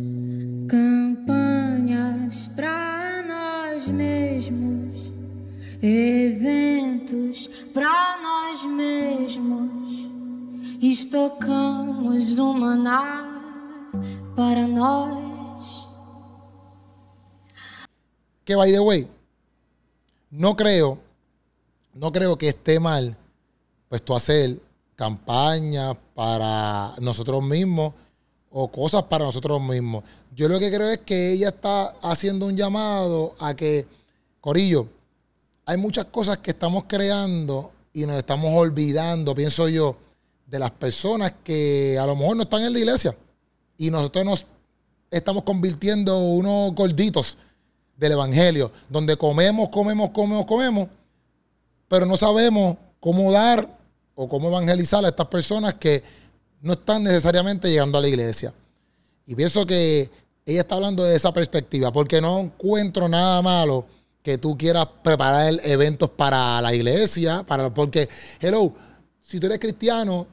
campanhas 0.67 2.47
pra 2.55 3.23
nós 3.27 3.87
mesmos, 3.87 5.13
eventos 5.79 7.47
pra 7.73 8.17
nós 8.23 8.65
mesmos. 8.65 10.09
Estocamos 10.81 12.39
uma 12.39 12.75
nave 12.75 13.29
para 14.35 14.67
nós. 14.67 15.22
Que 18.43 18.55
by 18.55 18.71
the 18.71 18.79
way, 18.79 19.07
no 20.31 20.55
creo, 20.55 20.99
no 21.93 22.11
creo 22.11 22.37
que 22.37 22.49
esté 22.49 22.79
mal, 22.79 23.15
pues 23.87 24.01
tú 24.01 24.15
hacer 24.15 24.59
campañas 24.95 25.95
para 26.13 26.95
nosotros 26.99 27.43
mismos 27.43 27.93
o 28.49 28.67
cosas 28.71 29.03
para 29.03 29.25
nosotros 29.25 29.61
mismos. 29.61 30.03
Yo 30.35 30.47
lo 30.47 30.59
que 30.59 30.71
creo 30.71 30.89
es 30.89 30.99
que 30.99 31.33
ella 31.33 31.49
está 31.49 31.87
haciendo 32.01 32.47
un 32.47 32.57
llamado 32.57 33.35
a 33.39 33.55
que, 33.55 33.87
Corillo, 34.41 34.87
hay 35.65 35.77
muchas 35.77 36.05
cosas 36.05 36.39
que 36.39 36.51
estamos 36.51 36.83
creando 36.87 37.71
y 37.93 38.05
nos 38.05 38.17
estamos 38.17 38.51
olvidando, 38.53 39.33
pienso 39.35 39.69
yo, 39.69 39.95
de 40.47 40.59
las 40.59 40.71
personas 40.71 41.33
que 41.43 41.97
a 41.99 42.05
lo 42.05 42.15
mejor 42.15 42.35
no 42.37 42.43
están 42.43 42.63
en 42.63 42.73
la 42.73 42.79
iglesia 42.79 43.15
y 43.77 43.89
nosotros 43.89 44.25
nos 44.25 44.45
estamos 45.09 45.43
convirtiendo 45.43 46.17
unos 46.17 46.73
gorditos 46.73 47.37
del 47.95 48.13
evangelio, 48.13 48.71
donde 48.89 49.17
comemos, 49.17 49.69
comemos, 49.69 50.09
comemos, 50.09 50.45
comemos, 50.45 50.87
pero 51.87 52.05
no 52.05 52.17
sabemos 52.17 52.77
cómo 52.99 53.31
dar 53.31 53.67
o 54.15 54.27
cómo 54.27 54.47
evangelizar 54.47 55.03
a 55.05 55.09
estas 55.09 55.27
personas 55.27 55.75
que 55.75 56.03
no 56.61 56.73
están 56.73 57.03
necesariamente 57.03 57.69
llegando 57.69 57.97
a 57.97 58.01
la 58.01 58.07
iglesia. 58.07 58.53
Y 59.25 59.35
pienso 59.35 59.65
que 59.65 60.09
ella 60.45 60.61
está 60.61 60.75
hablando 60.75 61.03
de 61.03 61.15
esa 61.15 61.31
perspectiva, 61.33 61.91
porque 61.91 62.21
no 62.21 62.39
encuentro 62.39 63.07
nada 63.07 63.41
malo 63.41 63.85
que 64.21 64.37
tú 64.37 64.57
quieras 64.57 64.87
preparar 65.03 65.59
eventos 65.63 66.09
para 66.09 66.61
la 66.61 66.73
iglesia, 66.73 67.43
para, 67.43 67.73
porque, 67.73 68.07
hello, 68.39 68.73
si 69.21 69.39
tú 69.39 69.47
eres 69.47 69.59
cristiano, 69.59 70.25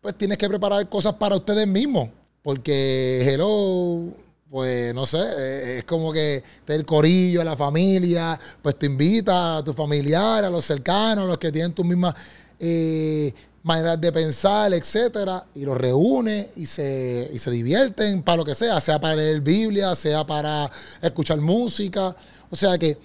pues 0.00 0.16
tienes 0.16 0.38
que 0.38 0.48
preparar 0.48 0.88
cosas 0.88 1.14
para 1.14 1.36
ustedes 1.36 1.66
mismos, 1.66 2.08
porque, 2.42 3.22
hello, 3.26 4.12
pues 4.54 4.94
no 4.94 5.04
sé, 5.04 5.18
eh, 5.18 5.78
es 5.78 5.84
como 5.84 6.12
que 6.12 6.40
el 6.68 6.86
corillo, 6.86 7.42
la 7.42 7.56
familia, 7.56 8.38
pues 8.62 8.78
te 8.78 8.86
invita 8.86 9.56
a 9.56 9.64
tus 9.64 9.74
familiares, 9.74 10.46
a 10.46 10.50
los 10.50 10.64
cercanos, 10.64 11.24
a 11.24 11.26
los 11.26 11.38
que 11.38 11.50
tienen 11.50 11.72
tus 11.72 11.84
mismas 11.84 12.14
eh, 12.60 13.34
maneras 13.64 14.00
de 14.00 14.12
pensar, 14.12 14.72
etcétera, 14.72 15.44
y 15.56 15.64
los 15.64 15.76
reúne 15.76 16.52
y 16.54 16.66
se, 16.66 17.28
y 17.32 17.38
se 17.40 17.50
divierten 17.50 18.22
para 18.22 18.36
lo 18.36 18.44
que 18.44 18.54
sea, 18.54 18.80
sea 18.80 19.00
para 19.00 19.16
leer 19.16 19.40
Biblia, 19.40 19.92
sea 19.96 20.24
para 20.24 20.70
escuchar 21.02 21.40
música. 21.40 22.14
O 22.48 22.54
sea 22.54 22.78
que 22.78 22.96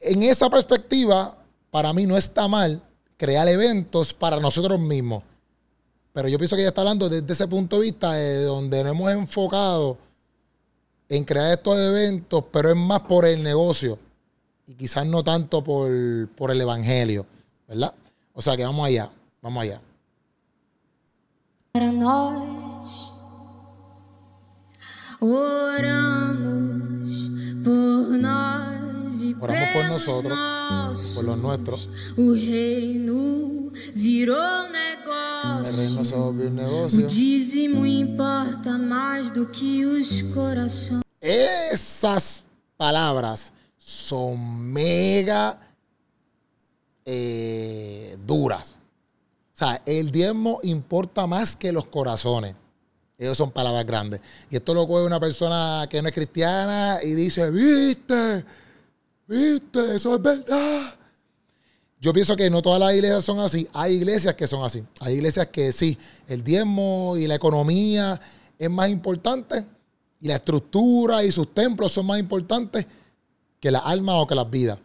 en 0.00 0.22
esa 0.22 0.50
perspectiva, 0.50 1.34
para 1.70 1.94
mí 1.94 2.04
no 2.04 2.18
está 2.18 2.46
mal 2.46 2.82
crear 3.16 3.48
eventos 3.48 4.12
para 4.12 4.38
nosotros 4.38 4.78
mismos. 4.78 5.22
Pero 6.16 6.28
yo 6.30 6.38
pienso 6.38 6.56
que 6.56 6.62
ella 6.62 6.70
está 6.70 6.80
hablando 6.80 7.10
desde 7.10 7.30
ese 7.30 7.46
punto 7.46 7.76
de 7.76 7.82
vista 7.82 8.14
de 8.14 8.44
donde 8.44 8.82
nos 8.82 8.92
hemos 8.92 9.12
enfocado 9.12 9.98
en 11.10 11.22
crear 11.26 11.52
estos 11.52 11.76
eventos, 11.76 12.42
pero 12.50 12.70
es 12.70 12.76
más 12.76 13.00
por 13.00 13.26
el 13.26 13.42
negocio 13.42 13.98
y 14.66 14.72
quizás 14.72 15.04
no 15.04 15.22
tanto 15.22 15.62
por, 15.62 15.90
por 16.34 16.50
el 16.50 16.58
evangelio, 16.58 17.26
¿verdad? 17.68 17.94
O 18.32 18.40
sea 18.40 18.56
que 18.56 18.64
vamos 18.64 18.86
allá, 18.86 19.10
vamos 19.42 19.62
allá. 19.62 19.78
para 21.70 21.92
nós. 21.92 23.14
Oramos 25.20 26.30
por 27.62 28.16
nós 28.16 28.65
Oramos 29.40 29.68
por 29.74 29.84
nosotros, 29.86 31.12
por 31.14 31.24
los 31.24 31.38
nuestros. 31.38 31.88
El 35.64 35.76
reino 35.76 36.04
se 36.04 36.14
volvió 36.14 36.48
un 36.48 36.56
negocio. 36.56 37.00
Esas 41.20 42.44
palabras 42.76 43.52
son 43.78 44.72
mega 44.72 45.58
eh, 47.04 48.16
duras. 48.26 48.74
O 49.54 49.58
sea, 49.58 49.80
el 49.86 50.10
diezmo 50.10 50.60
importa 50.62 51.26
más 51.26 51.56
que 51.56 51.72
los 51.72 51.86
corazones. 51.86 52.54
Esas 53.16 53.38
son 53.38 53.50
palabras 53.50 53.86
grandes. 53.86 54.20
Y 54.50 54.56
esto 54.56 54.74
lo 54.74 54.86
coge 54.86 55.06
una 55.06 55.18
persona 55.18 55.86
que 55.88 56.02
no 56.02 56.08
es 56.08 56.14
cristiana 56.14 56.98
y 57.02 57.12
dice, 57.12 57.50
viste, 57.50 58.44
viste, 59.26 59.96
eso 59.96 60.14
es 60.14 60.22
verdad. 60.22 60.94
Yo 62.00 62.12
pienso 62.12 62.36
que 62.36 62.50
no 62.50 62.62
todas 62.62 62.78
las 62.78 62.94
iglesias 62.94 63.24
son 63.24 63.40
así. 63.40 63.68
Hay 63.72 63.94
iglesias 63.94 64.34
que 64.34 64.46
son 64.46 64.64
así. 64.64 64.82
Hay 65.00 65.14
iglesias 65.14 65.46
que 65.48 65.72
sí, 65.72 65.96
el 66.28 66.44
diezmo 66.44 67.16
y 67.16 67.26
la 67.26 67.34
economía 67.34 68.20
es 68.58 68.70
más 68.70 68.88
importante 68.90 69.64
y 70.20 70.28
la 70.28 70.36
estructura 70.36 71.24
y 71.24 71.32
sus 71.32 71.52
templos 71.52 71.92
son 71.92 72.06
más 72.06 72.18
importantes 72.18 72.86
que 73.60 73.70
las 73.70 73.82
almas 73.84 74.16
o 74.18 74.26
que 74.26 74.34
las 74.34 74.50
vidas. 74.50 74.78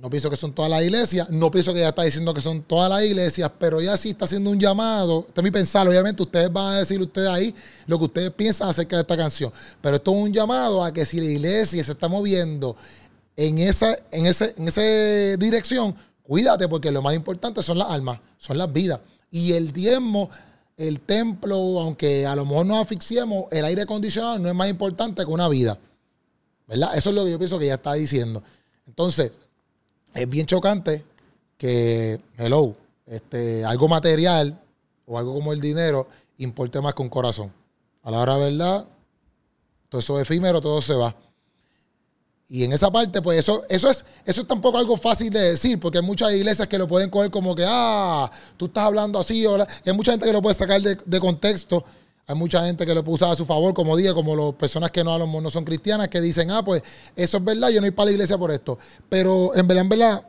No 0.00 0.10
pienso 0.10 0.28
que 0.28 0.36
son 0.36 0.52
todas 0.52 0.70
las 0.70 0.82
iglesias, 0.82 1.30
no 1.30 1.50
pienso 1.50 1.72
que 1.72 1.78
ella 1.78 1.88
está 1.88 2.02
diciendo 2.02 2.34
que 2.34 2.42
son 2.42 2.62
todas 2.62 2.90
las 2.90 3.02
iglesias, 3.02 3.50
pero 3.58 3.80
ella 3.80 3.96
sí 3.96 4.10
está 4.10 4.26
haciendo 4.26 4.50
un 4.50 4.60
llamado. 4.60 5.24
Este 5.26 5.40
es 5.40 5.44
mi 5.44 5.50
pensar, 5.50 5.88
obviamente 5.88 6.22
ustedes 6.22 6.52
van 6.52 6.74
a 6.74 6.78
decir 6.78 7.00
ustedes 7.00 7.28
ahí 7.28 7.54
lo 7.86 7.98
que 7.98 8.04
ustedes 8.04 8.30
piensan 8.30 8.68
acerca 8.68 8.96
de 8.96 9.02
esta 9.02 9.16
canción. 9.16 9.50
Pero 9.80 9.96
esto 9.96 10.10
es 10.12 10.16
un 10.18 10.32
llamado 10.32 10.84
a 10.84 10.92
que 10.92 11.06
si 11.06 11.18
la 11.18 11.26
iglesia 11.26 11.82
se 11.82 11.92
está 11.92 12.08
moviendo 12.08 12.76
en 13.36 13.58
esa, 13.58 13.96
en 14.10 14.26
ese, 14.26 14.54
en 14.56 14.68
esa 14.68 14.82
dirección, 15.38 15.94
cuídate 16.22 16.68
porque 16.68 16.90
lo 16.90 17.02
más 17.02 17.14
importante 17.14 17.62
son 17.62 17.78
las 17.78 17.90
almas, 17.90 18.20
son 18.38 18.58
las 18.58 18.72
vidas. 18.72 19.00
Y 19.30 19.52
el 19.52 19.72
diezmo, 19.72 20.30
el 20.76 21.00
templo, 21.00 21.56
aunque 21.80 22.26
a 22.26 22.34
lo 22.34 22.46
mejor 22.46 22.66
nos 22.66 22.78
asfixiemos, 22.82 23.46
el 23.50 23.64
aire 23.64 23.82
acondicionado 23.82 24.38
no 24.38 24.48
es 24.48 24.54
más 24.54 24.68
importante 24.68 25.24
que 25.24 25.30
una 25.30 25.48
vida. 25.48 25.78
¿Verdad? 26.66 26.96
Eso 26.96 27.10
es 27.10 27.16
lo 27.16 27.24
que 27.24 27.30
yo 27.30 27.38
pienso 27.38 27.58
que 27.58 27.66
ella 27.66 27.74
está 27.74 27.92
diciendo. 27.92 28.42
Entonces, 28.86 29.30
es 30.14 30.28
bien 30.28 30.46
chocante 30.46 31.04
que, 31.56 32.20
hello, 32.38 32.74
este, 33.06 33.64
algo 33.64 33.86
material 33.88 34.58
o 35.06 35.18
algo 35.18 35.34
como 35.34 35.52
el 35.52 35.60
dinero 35.60 36.08
importe 36.38 36.80
más 36.80 36.94
que 36.94 37.02
un 37.02 37.08
corazón. 37.08 37.52
A 38.02 38.10
la 38.10 38.18
hora 38.18 38.36
verdad, 38.36 38.86
todo 39.88 40.00
eso 40.00 40.18
es 40.18 40.22
efímero, 40.22 40.60
todo 40.60 40.80
se 40.80 40.94
va. 40.94 41.14
Y 42.48 42.62
en 42.62 42.72
esa 42.72 42.92
parte, 42.92 43.20
pues 43.22 43.40
eso, 43.40 43.64
eso 43.68 43.90
es, 43.90 44.04
eso 44.24 44.42
es 44.42 44.46
tampoco 44.46 44.78
algo 44.78 44.96
fácil 44.96 45.30
de 45.30 45.40
decir, 45.40 45.80
porque 45.80 45.98
hay 45.98 46.04
muchas 46.04 46.32
iglesias 46.32 46.68
que 46.68 46.78
lo 46.78 46.86
pueden 46.86 47.10
coger 47.10 47.30
como 47.30 47.56
que, 47.56 47.64
ah, 47.66 48.30
tú 48.56 48.66
estás 48.66 48.84
hablando 48.84 49.18
así, 49.18 49.44
o 49.46 49.56
hay 49.56 49.92
mucha 49.92 50.12
gente 50.12 50.26
que 50.26 50.32
lo 50.32 50.40
puede 50.40 50.54
sacar 50.54 50.80
de, 50.80 51.20
contexto. 51.20 51.84
Hay 52.28 52.34
mucha 52.34 52.64
gente 52.64 52.84
que 52.84 52.94
lo 52.94 53.04
puede 53.04 53.16
usar 53.16 53.30
a 53.30 53.36
su 53.36 53.44
favor, 53.46 53.72
como 53.74 53.96
dije, 53.96 54.12
como 54.12 54.34
las 54.34 54.54
personas 54.54 54.90
que 54.90 55.02
no, 55.02 55.14
a 55.14 55.18
lo 55.18 55.26
no 55.26 55.50
son 55.50 55.64
cristianas, 55.64 56.08
que 56.08 56.20
dicen, 56.20 56.50
ah, 56.50 56.64
pues 56.64 56.82
eso 57.16 57.38
es 57.38 57.44
verdad, 57.44 57.68
yo 57.70 57.80
no 57.80 57.86
ir 57.86 57.94
para 57.94 58.06
la 58.06 58.12
iglesia 58.12 58.38
por 58.38 58.50
esto. 58.52 58.78
Pero 59.08 59.54
en 59.56 59.66
verdad, 59.66 59.82
en 59.82 59.88
verdad, 59.88 60.28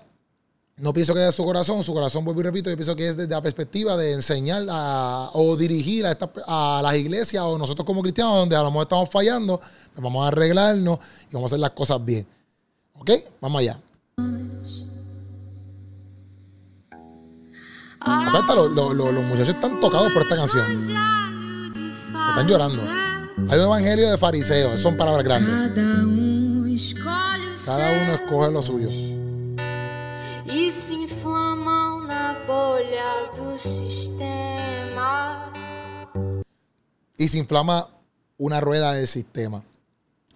no 0.77 0.93
pienso 0.93 1.13
que 1.15 1.27
es 1.27 1.34
su 1.34 1.43
corazón, 1.43 1.84
su 1.84 1.93
corazón, 1.93 2.24
vuelvo 2.24 2.41
y 2.41 2.43
repito, 2.43 2.69
yo 2.69 2.75
pienso 2.75 2.96
que 2.96 3.07
es 3.10 3.17
desde 3.17 3.31
la 3.34 3.41
perspectiva 3.41 3.98
de 3.98 4.13
enseñar 4.13 4.63
o 5.34 5.55
dirigir 5.57 6.05
a, 6.05 6.12
estas- 6.12 6.29
a 6.46 6.81
las 6.84 6.96
iglesias 6.96 7.43
o 7.43 7.57
nosotros 7.57 7.86
como 7.86 8.01
cristianos, 8.03 8.36
donde 8.36 8.55
a 8.55 8.60
lo 8.62 8.69
mejor 8.69 8.84
estamos 8.84 9.10
fallando, 9.10 9.57
pues 9.60 10.03
vamos 10.03 10.24
a 10.24 10.27
arreglarnos 10.27 11.00
y 11.29 11.34
vamos 11.34 11.51
a 11.51 11.55
hacer 11.55 11.60
las 11.62 11.72
cosas 11.72 12.03
bien. 12.05 12.27
¿Ok? 12.93 13.10
Vamos 13.41 13.60
allá. 13.62 13.79
Acá 18.00 18.39
está, 18.39 18.55
lo- 18.55 18.69
lo- 18.69 18.93
lo- 18.93 19.12
los 19.12 19.24
muchachos 19.24 19.55
están 19.55 19.79
tocados 19.79 20.12
por 20.13 20.22
esta 20.22 20.36
canción. 20.36 20.65
Están 22.29 22.48
llorando. 22.48 22.81
Hay 23.50 23.57
un 23.60 23.65
evangelio 23.65 24.12
de 24.12 24.17
fariseos, 24.17 24.79
son 24.79 24.96
palabras 24.96 25.24
grandes. 25.25 25.72
Cada 27.65 27.91
uno 28.03 28.13
escoge 28.13 28.51
lo 28.51 28.62
suyo. 28.62 28.89
Se 30.72 30.94
inflamam 30.94 32.06
na 32.06 32.36
bolha 32.46 33.32
do 33.36 33.58
sistema. 33.58 35.48
y 37.18 37.28
se 37.28 37.40
inflama 37.40 37.90
una 38.38 38.62
rueda 38.62 38.94
del 38.94 39.08
sistema. 39.08 39.64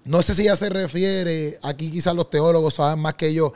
No 0.04 0.22
sé 0.22 0.34
si 0.34 0.46
ya 0.46 0.56
se 0.56 0.70
refiere, 0.70 1.60
aquí 1.62 1.92
quizás 1.92 2.16
los 2.16 2.30
teólogos 2.30 2.74
saben 2.74 3.00
más 3.00 3.14
que 3.14 3.34
yo, 3.34 3.54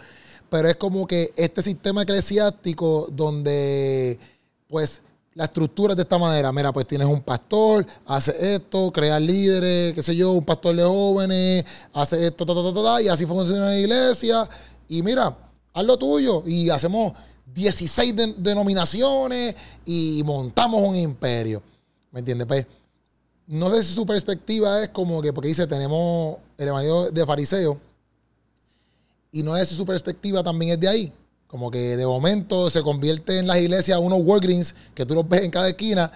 pero 0.50 0.70
es 0.70 0.76
como 0.76 1.08
que 1.08 1.34
este 1.36 1.62
sistema 1.64 2.04
eclesiástico 2.04 3.08
donde 3.12 4.20
pues 4.68 5.02
la 5.34 5.46
estructura 5.46 5.94
es 5.94 5.98
de 5.98 6.04
esta 6.04 6.20
manera, 6.20 6.52
mira, 6.54 6.72
pues 6.72 6.88
tienes 6.88 7.08
un 7.08 7.22
pastor, 7.22 7.86
hace 8.06 8.56
esto, 8.56 8.92
crea 8.92 9.20
líderes, 9.20 9.94
qué 9.94 10.02
sé 10.02 10.16
yo, 10.16 10.32
un 10.32 10.46
pastor 10.46 10.76
de 10.76 10.84
jóvenes, 10.84 11.66
hace 11.94 12.28
esto, 12.28 12.46
ta, 12.46 12.54
ta, 12.54 12.84
ta, 12.84 13.02
y 13.02 13.10
así 13.10 13.26
funciona 13.26 13.66
la 13.66 13.78
iglesia, 13.78 14.48
y 14.88 15.02
mira, 15.04 15.36
haz 15.76 15.86
lo 15.86 15.98
tuyo, 15.98 16.42
y 16.48 16.70
hacemos 16.72 17.14
16 17.54 18.16
de- 18.16 18.34
denominaciones 18.38 19.56
y 19.86 20.24
montamos 20.26 20.82
un 20.82 20.96
imperio, 20.96 21.62
¿me 22.12 22.20
entiendes? 22.20 22.48
Pues 22.48 22.66
no 23.48 23.70
sé 23.70 23.84
si 23.84 23.94
su 23.94 24.06
perspectiva 24.06 24.82
es 24.84 24.90
como 24.90 25.22
que, 25.22 25.32
porque 25.32 25.50
dice, 25.50 25.68
tenemos 25.68 26.38
el 26.58 26.68
evangelio 26.70 27.12
de 27.12 27.26
fariseo, 27.26 27.78
y 29.32 29.44
no 29.44 29.56
sé 29.58 29.66
si 29.66 29.76
su 29.76 29.86
perspectiva 29.86 30.42
también 30.42 30.72
es 30.72 30.80
de 30.80 30.88
ahí. 30.88 31.14
Como 31.48 31.70
que 31.70 31.96
de 31.98 32.06
momento 32.06 32.70
se 32.70 32.82
convierte 32.82 33.38
en 33.38 33.48
las 33.48 33.58
iglesias 33.58 34.00
unos 34.02 34.20
Walgreens 34.24 34.74
que 34.94 35.06
tú 35.06 35.14
los 35.14 35.28
ves 35.28 35.44
en 35.44 35.52
cada 35.52 35.68
esquina, 35.70 36.12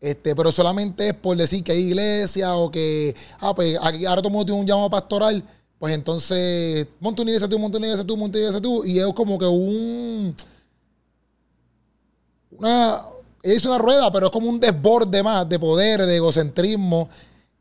este, 0.00 0.34
pero 0.34 0.50
solamente 0.50 1.08
es 1.08 1.14
por 1.14 1.36
decir 1.36 1.62
que 1.62 1.72
hay 1.72 1.78
iglesia 1.78 2.54
o 2.56 2.70
que, 2.70 3.14
ah, 3.40 3.54
pues 3.54 3.76
ahora 3.78 4.16
todo 4.16 4.28
el 4.28 4.32
mundo 4.32 4.46
tiene 4.46 4.60
un 4.60 4.66
llamado 4.66 4.90
pastoral, 4.90 5.42
pues 5.78 5.94
entonces 5.94 6.86
monta 7.00 7.22
una 7.22 7.30
iglesia 7.30 7.48
tú, 7.48 7.58
monta 7.58 7.78
una 7.78 7.86
iglesia 7.86 8.06
tú, 8.06 8.16
monta 8.16 8.38
una 8.38 8.46
iglesia 8.46 8.62
tú, 8.62 8.84
y 8.84 8.98
es 8.98 9.12
como 9.12 9.38
que 9.38 9.46
un, 9.46 10.34
una, 12.58 13.06
es 13.42 13.64
una 13.66 13.78
rueda, 13.78 14.10
pero 14.10 14.26
es 14.26 14.32
como 14.32 14.48
un 14.48 14.60
desborde 14.60 15.22
más 15.22 15.48
de 15.48 15.58
poder, 15.58 16.06
de 16.06 16.16
egocentrismo, 16.16 17.08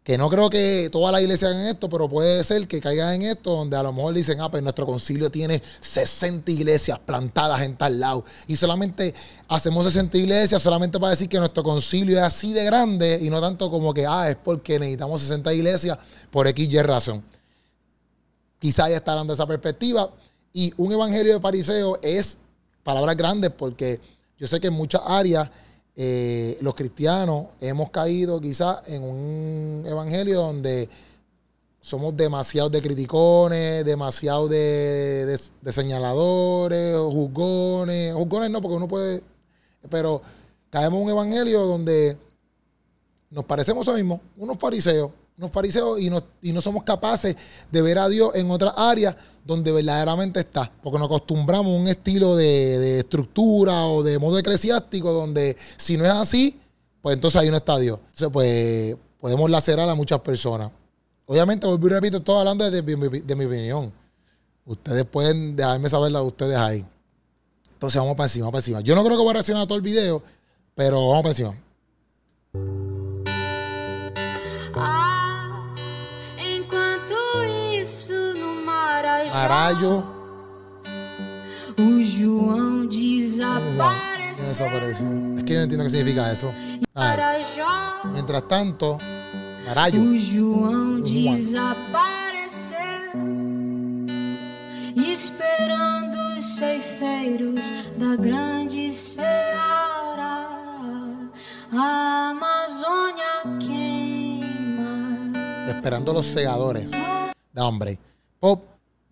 que 0.04 0.18
no 0.18 0.30
creo 0.30 0.50
que 0.50 0.90
todas 0.92 1.14
las 1.14 1.22
iglesias 1.22 1.52
hagan 1.52 1.66
esto, 1.66 1.90
pero 1.90 2.10
puede 2.10 2.44
ser 2.44 2.68
que 2.68 2.82
caigan 2.82 3.14
en 3.16 3.22
esto, 3.24 3.56
donde 3.56 3.78
a 3.78 3.84
lo 3.84 3.94
mejor 3.94 4.14
dicen, 4.14 4.40
ah, 4.42 4.52
pues 4.52 4.62
nuestro 4.62 4.86
concilio 4.86 5.32
tiene 5.32 5.62
60 5.80 6.52
iglesias 6.52 7.00
plantadas 7.00 7.62
en 7.62 7.78
tal 7.78 8.00
lado, 8.00 8.26
y 8.48 8.58
solamente 8.58 9.14
hacemos 9.48 9.86
60 9.86 10.18
iglesias 10.18 10.62
solamente 10.62 11.00
para 11.00 11.12
decir 11.12 11.30
que 11.30 11.40
nuestro 11.40 11.64
concilio 11.64 12.18
es 12.18 12.24
así 12.24 12.52
de 12.52 12.66
grande, 12.66 13.20
y 13.22 13.30
no 13.30 13.40
tanto 13.40 13.72
como 13.72 13.94
que, 13.94 14.06
ah, 14.06 14.30
es 14.30 14.36
porque 14.36 14.78
necesitamos 14.78 15.22
60 15.22 15.54
iglesias 15.54 15.98
por 16.30 16.48
X 16.48 16.74
y 16.74 16.82
razón. 16.82 17.24
Quizá 18.64 18.90
ya 18.90 18.96
está 18.96 19.14
dando 19.14 19.34
esa 19.34 19.46
perspectiva, 19.46 20.10
y 20.54 20.72
un 20.78 20.90
evangelio 20.94 21.34
de 21.34 21.40
fariseo 21.42 22.00
es 22.02 22.38
palabras 22.82 23.18
grandes, 23.18 23.52
porque 23.52 24.00
yo 24.38 24.48
sé 24.48 24.62
que 24.62 24.68
en 24.68 24.74
muchas 24.74 25.02
áreas 25.06 25.50
eh, 25.98 26.58
los 26.62 26.74
cristianos 26.74 27.48
hemos 27.60 27.90
caído 27.90 28.40
quizás 28.40 28.88
en 28.88 29.04
un 29.04 29.84
evangelio 29.86 30.40
donde 30.40 30.88
somos 31.82 32.16
demasiado 32.16 32.70
de 32.70 32.82
criticones, 32.82 33.84
demasiado 33.84 34.48
de, 34.48 35.26
de- 35.26 35.42
de 35.62 35.72
señaladores, 35.74 36.96
juzgones. 36.98 38.14
Juzgones 38.16 38.50
no, 38.50 38.62
porque 38.62 38.78
uno 38.78 38.88
puede. 38.88 39.22
Pero 39.90 40.22
caemos 40.70 41.00
en 41.00 41.04
un 41.04 41.10
evangelio 41.10 41.66
donde 41.66 42.18
nos 43.30 43.44
parecemos 43.44 43.86
eso 43.86 43.94
mismo, 43.98 44.22
unos 44.38 44.58
fariseos, 44.58 45.12
unos 45.38 45.52
fariseos 45.52 46.00
y 46.00 46.10
no, 46.10 46.22
y 46.42 46.52
no 46.54 46.62
somos 46.62 46.84
capaces 46.84 47.36
de 47.72 47.82
ver 47.82 47.98
a 48.00 48.08
Dios 48.08 48.36
en 48.36 48.50
otras 48.52 48.74
áreas 48.78 49.16
donde 49.44 49.72
verdaderamente 49.72 50.40
está, 50.40 50.72
porque 50.82 51.00
nos 51.00 51.08
acostumbramos 51.08 51.74
a 51.74 51.80
un 51.82 51.88
estilo 51.88 52.36
de, 52.36 52.80
de 52.80 53.00
estructura 53.00 53.86
o 53.88 54.04
de 54.04 54.20
modo 54.20 54.38
eclesiástico 54.38 55.12
donde 55.12 55.58
si 55.78 55.98
no 55.98 56.06
es 56.06 56.12
así, 56.12 56.58
pues 57.02 57.16
entonces 57.16 57.42
ahí 57.42 57.50
no 57.50 57.58
está 57.58 57.78
Dios. 57.78 58.00
Entonces, 58.00 58.30
pues 58.32 58.96
podemos 59.20 59.50
lacerar 59.50 59.90
a 59.90 59.96
muchas 59.96 60.22
personas. 60.22 60.72
Obviamente, 61.26 61.68
vuelvo 61.68 61.88
y 61.88 61.90
repito, 61.90 62.18
estoy 62.18 62.40
hablando 62.40 62.70
de, 62.70 62.82
mi- 62.82 63.20
de 63.22 63.36
mi 63.36 63.46
opinión. 63.46 63.92
Ustedes 64.66 65.04
pueden 65.06 65.56
dejarme 65.56 65.90
saber 65.90 66.12
la 66.12 66.20
de 66.20 66.26
ustedes 66.26 66.58
ahí. 66.58 66.86
Entonces 67.74 68.00
vamos 68.00 68.16
para 68.16 68.26
encima, 68.28 68.46
vamos 68.46 68.54
para 68.54 68.60
encima. 68.62 68.82
Yo 68.82 68.96
no 68.96 69.04
creo 69.04 69.18
que 69.18 69.24
voy 69.24 69.32
a 69.32 69.34
reaccionar 69.34 69.64
a 69.64 69.68
todo 69.68 69.78
el 69.78 69.82
video, 69.82 70.24
pero 70.76 71.10
vamos 71.10 71.24
para 71.24 71.30
encima. 71.32 72.83
Arayo. 79.34 80.04
o 81.80 82.04
João 82.04 82.86
desapareceu. 82.88 84.46
desapareció. 84.48 85.08
Es 85.38 85.44
que 85.44 85.54
yo 85.54 85.58
no 85.58 85.64
entiendo 85.64 85.84
qué 85.86 85.90
significa 85.90 86.32
eso. 86.32 86.54
A 86.94 87.08
ver, 87.08 87.18
Marajó, 87.18 88.08
mientras 88.14 88.48
tanto, 88.48 89.00
Arayo. 89.68 90.02
o 90.02 90.16
João 90.18 91.02
desapareceu. 91.02 92.78
Esperando 94.96 96.18
os 96.38 96.46
ceifeiros 96.58 97.72
da 97.98 98.16
grande 98.16 98.92
seara, 98.92 100.48
a 101.72 102.30
Amazônia 102.30 103.58
queima. 103.60 105.32
Esperando 105.68 106.14
los 106.14 106.28
segadores. 106.28 106.92
De 106.92 107.62
hombre. 107.62 107.98
Pop, 108.40 108.62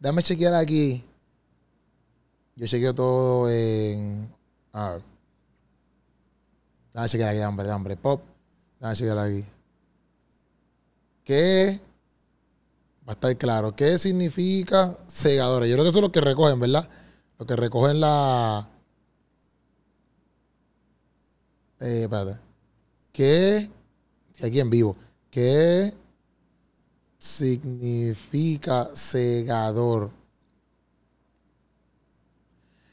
déjame 0.01 0.23
chequear 0.23 0.55
aquí. 0.55 1.05
Yo 2.55 2.67
chequeo 2.67 2.93
todo 2.93 3.49
en. 3.49 4.29
A 4.73 4.91
ver. 4.91 5.01
Déjame 6.93 7.09
chequear 7.09 7.29
aquí, 7.29 7.39
hombre, 7.39 7.71
hombre. 7.71 7.95
Pop. 7.95 8.21
Déjame 8.79 8.95
chequear 8.95 9.19
aquí. 9.19 9.45
¿Qué? 11.23 11.79
Va 13.07 13.11
a 13.11 13.13
estar 13.13 13.37
claro. 13.37 13.75
¿Qué 13.75 13.97
significa 13.97 14.97
segadores? 15.07 15.69
Yo 15.69 15.75
creo 15.75 15.85
que 15.85 15.89
eso 15.89 15.99
es 15.99 16.03
lo 16.03 16.11
que 16.11 16.21
recogen, 16.21 16.59
¿verdad? 16.59 16.89
Lo 17.37 17.45
que 17.45 17.55
recogen 17.55 18.01
la. 18.01 18.67
Eh, 21.79 22.03
espérate. 22.03 22.39
¿Qué? 23.11 23.69
Aquí 24.43 24.59
en 24.59 24.69
vivo. 24.69 24.95
¿Qué 25.29 25.93
significa 27.21 28.89
segador? 28.95 30.09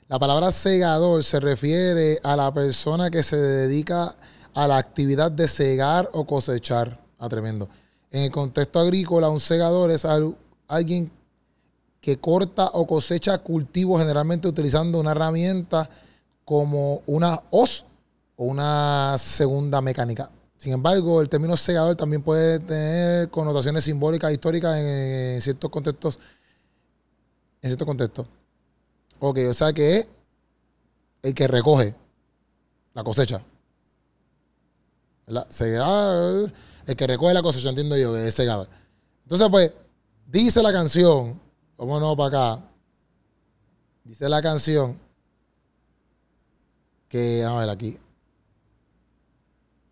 La 0.06 0.18
palabra 0.18 0.50
segador 0.50 1.24
se 1.24 1.40
refiere 1.40 2.18
a 2.22 2.36
la 2.36 2.52
persona 2.52 3.10
que 3.10 3.22
se 3.22 3.36
dedica 3.36 4.14
a 4.52 4.68
la 4.68 4.76
actividad 4.76 5.30
de 5.32 5.48
segar 5.48 6.10
o 6.12 6.26
cosechar. 6.26 7.00
Ah, 7.18 7.28
tremendo. 7.28 7.68
En 8.10 8.24
el 8.24 8.30
contexto 8.30 8.78
agrícola, 8.80 9.30
un 9.30 9.40
segador 9.40 9.90
es 9.90 10.04
al- 10.04 10.36
alguien 10.66 11.10
que 12.00 12.18
corta 12.18 12.70
o 12.74 12.86
cosecha 12.86 13.38
cultivos 13.38 14.00
generalmente 14.00 14.46
utilizando 14.46 15.00
una 15.00 15.12
herramienta 15.12 15.88
como 16.44 17.02
una 17.06 17.42
hoz 17.50 17.84
o 18.36 18.44
una 18.44 19.16
segunda 19.18 19.80
mecánica. 19.80 20.30
Sin 20.58 20.72
embargo, 20.72 21.20
el 21.20 21.28
término 21.28 21.56
segador 21.56 21.94
también 21.94 22.20
puede 22.20 22.58
tener 22.58 23.30
connotaciones 23.30 23.84
simbólicas, 23.84 24.32
históricas 24.32 24.76
en, 24.76 25.40
ciertos 25.40 25.70
contextos. 25.70 26.18
En 27.62 27.70
ciertos 27.70 27.86
contextos. 27.86 28.26
Ok, 29.20 29.38
o 29.48 29.54
sea 29.54 29.72
que 29.72 29.98
es 29.98 30.06
el 31.22 31.32
que 31.32 31.46
recoge 31.46 31.94
la 32.92 33.04
cosecha. 33.04 33.40
¿Verdad? 35.28 35.46
Segador, 35.48 36.52
el 36.86 36.96
que 36.96 37.06
recoge 37.06 37.34
la 37.34 37.42
cosecha, 37.42 37.68
entiendo 37.68 37.96
yo, 37.96 38.12
que 38.14 38.26
es 38.26 38.34
segador. 38.34 38.68
Entonces, 39.22 39.48
pues, 39.50 39.72
dice 40.26 40.60
la 40.60 40.72
canción, 40.72 41.40
vámonos 41.76 42.16
para 42.16 42.54
acá. 42.54 42.64
Dice 44.02 44.28
la 44.28 44.42
canción 44.42 44.98
que, 47.08 47.44
a 47.44 47.54
ver 47.54 47.70
aquí. 47.70 47.96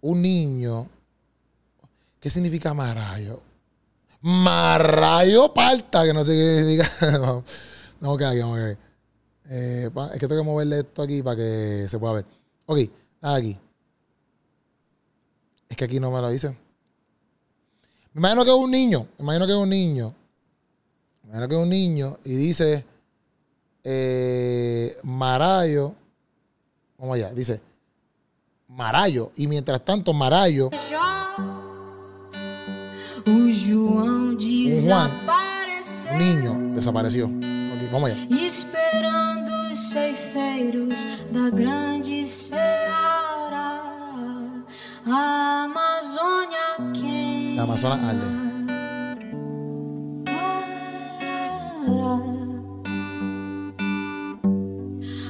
Un 0.01 0.23
niño. 0.23 0.89
¿Qué 2.21 2.31
significa 2.31 2.75
marayo? 2.75 3.41
Marayo 4.21 5.53
parta, 5.55 6.05
que 6.05 6.13
no 6.13 6.25
sé 6.25 6.33
qué 6.33 6.57
significa. 6.57 6.91
vamos 8.01 8.23
a 8.23 8.31
aquí, 8.31 8.41
vamos 8.41 8.59
a. 8.59 8.77
Eh, 9.49 9.91
es 10.13 10.19
que 10.19 10.27
tengo 10.27 10.43
que 10.43 10.47
moverle 10.47 10.81
esto 10.81 11.03
aquí 11.03 11.23
para 11.23 11.37
que 11.37 11.87
se 11.89 11.99
pueda 11.99 12.15
ver. 12.15 12.25
Ok, 12.67 12.81
aquí. 13.23 13.57
Es 15.69 15.77
que 15.77 15.85
aquí 15.85 16.01
no 16.01 16.11
me 16.11 16.21
lo 16.21 16.31
dice. 16.31 16.49
Me 18.13 18.21
imagino 18.21 18.45
que 18.45 18.51
es 18.51 18.57
un 18.57 18.71
niño. 18.71 19.07
Me 19.19 19.25
imagino 19.25 19.47
que 19.47 19.53
es 19.53 19.59
un 19.59 19.69
niño. 19.69 20.15
Me 21.23 21.29
imagino 21.29 21.49
que 21.49 21.55
es 21.55 21.61
un 21.61 21.69
niño. 21.69 22.19
Y 22.25 22.35
dice 22.35 22.85
eh, 23.85 24.97
Marayo. 25.03 25.95
Vamos 26.99 27.15
allá. 27.15 27.33
Dice 27.33 27.61
Marayo. 28.69 29.33
Y 29.37 29.47
mientras 29.47 29.85
tanto, 29.85 30.13
Marayo. 30.13 30.71
João 30.89 31.17
Juan, 34.37 34.37
desapareceu. 34.37 36.19
niño, 36.19 36.75
desapareció. 36.75 37.27
Ok, 37.27 37.89
vamos 37.91 38.11
allá. 38.11 38.27
Esperando 38.31 39.51
os 39.73 39.79
ceifeiros 39.91 40.95
da 41.33 41.51
grande 41.51 42.25
seara, 42.25 43.83
a 45.07 45.65
Amazônia 45.65 46.93
quem 46.93 47.57
La 47.57 47.63
Amazonas 47.63 48.01
arde. 48.05 48.47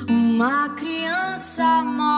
Uma 0.08 0.68
criança 0.70 1.84
morre. 1.84 2.15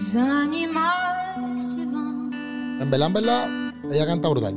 Os 0.00 0.16
animais 0.16 1.60
se 1.60 1.84
vão. 1.84 2.30
En 2.80 2.90
verdad, 2.90 3.08
en 3.08 3.12
verdad, 3.12 3.50
ella 3.92 4.06
canta 4.06 4.30
brutal. 4.30 4.54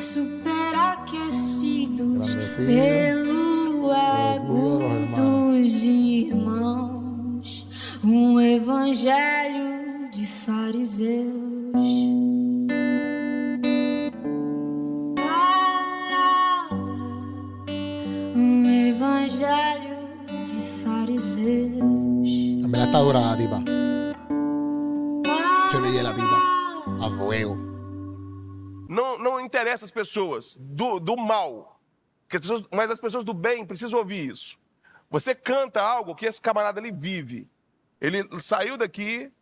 Superaquecidos 0.00 2.34
Grandecido. 2.34 2.66
pelo 2.66 3.92
ego 3.92 4.80
dos 5.14 5.82
irmãos, 5.84 7.66
um 8.02 8.40
evangelho 8.40 10.08
de 10.10 10.26
fariseus. 10.26 11.37
Di 23.08 23.14
a 25.98 26.02
la 26.02 26.12
tipa. 26.12 26.36
A. 27.00 27.08
Não, 28.88 29.18
não 29.18 29.40
interessa 29.40 29.86
as 29.86 29.90
pessoas 29.90 30.56
do, 30.60 31.00
do 31.00 31.16
mal, 31.16 31.80
as 32.30 32.40
pessoas- 32.40 32.64
mas 32.70 32.90
as 32.90 33.00
pessoas 33.00 33.24
do 33.24 33.32
bem 33.32 33.64
precisam 33.64 33.98
ouvir 33.98 34.28
isso. 34.30 34.58
Você 35.10 35.34
canta 35.34 35.80
algo 35.82 36.14
que 36.14 36.26
esse 36.26 36.38
camarada 36.38 36.80
ele 36.80 36.92
vive. 36.92 37.48
Ele 37.98 38.28
saiu 38.40 38.76
daqui, 38.76 39.32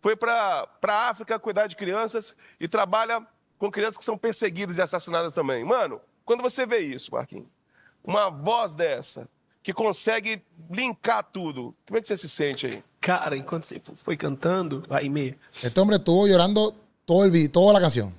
foi 0.00 0.14
para 0.14 0.68
a 0.86 1.08
África 1.08 1.36
cuidar 1.38 1.66
de 1.66 1.74
crianças 1.74 2.36
e 2.60 2.68
trabalha 2.68 3.26
com 3.58 3.72
crianças 3.72 3.96
que 3.96 4.04
são 4.04 4.16
perseguidas 4.16 4.76
e 4.76 4.82
assassinadas 4.82 5.34
também. 5.34 5.64
Mano, 5.64 6.00
quando 6.24 6.42
você 6.42 6.64
vê 6.64 6.78
isso, 6.78 7.10
Marquinhos, 7.12 7.48
uma 8.04 8.30
voz 8.30 8.76
dessa 8.76 9.28
que 9.64 9.72
consegue 9.72 10.44
linkar 10.70 11.24
tudo, 11.24 11.74
como 11.86 11.98
é 11.98 12.00
que 12.00 12.06
você 12.06 12.16
se 12.16 12.28
sente 12.28 12.66
aí? 12.66 12.84
Cara, 13.06 13.36
enquanto 13.36 13.62
você 13.62 13.80
foi 13.94 14.16
cantando, 14.16 14.82
aí 14.90 15.08
me, 15.08 15.36
Este 15.62 15.78
hombre 15.78 15.94
estuvo 15.96 16.26
llorando 16.26 16.74
todo 17.06 17.24
el 17.24 17.48
toda 17.50 17.74
la 17.74 17.80
canción. 17.80 18.12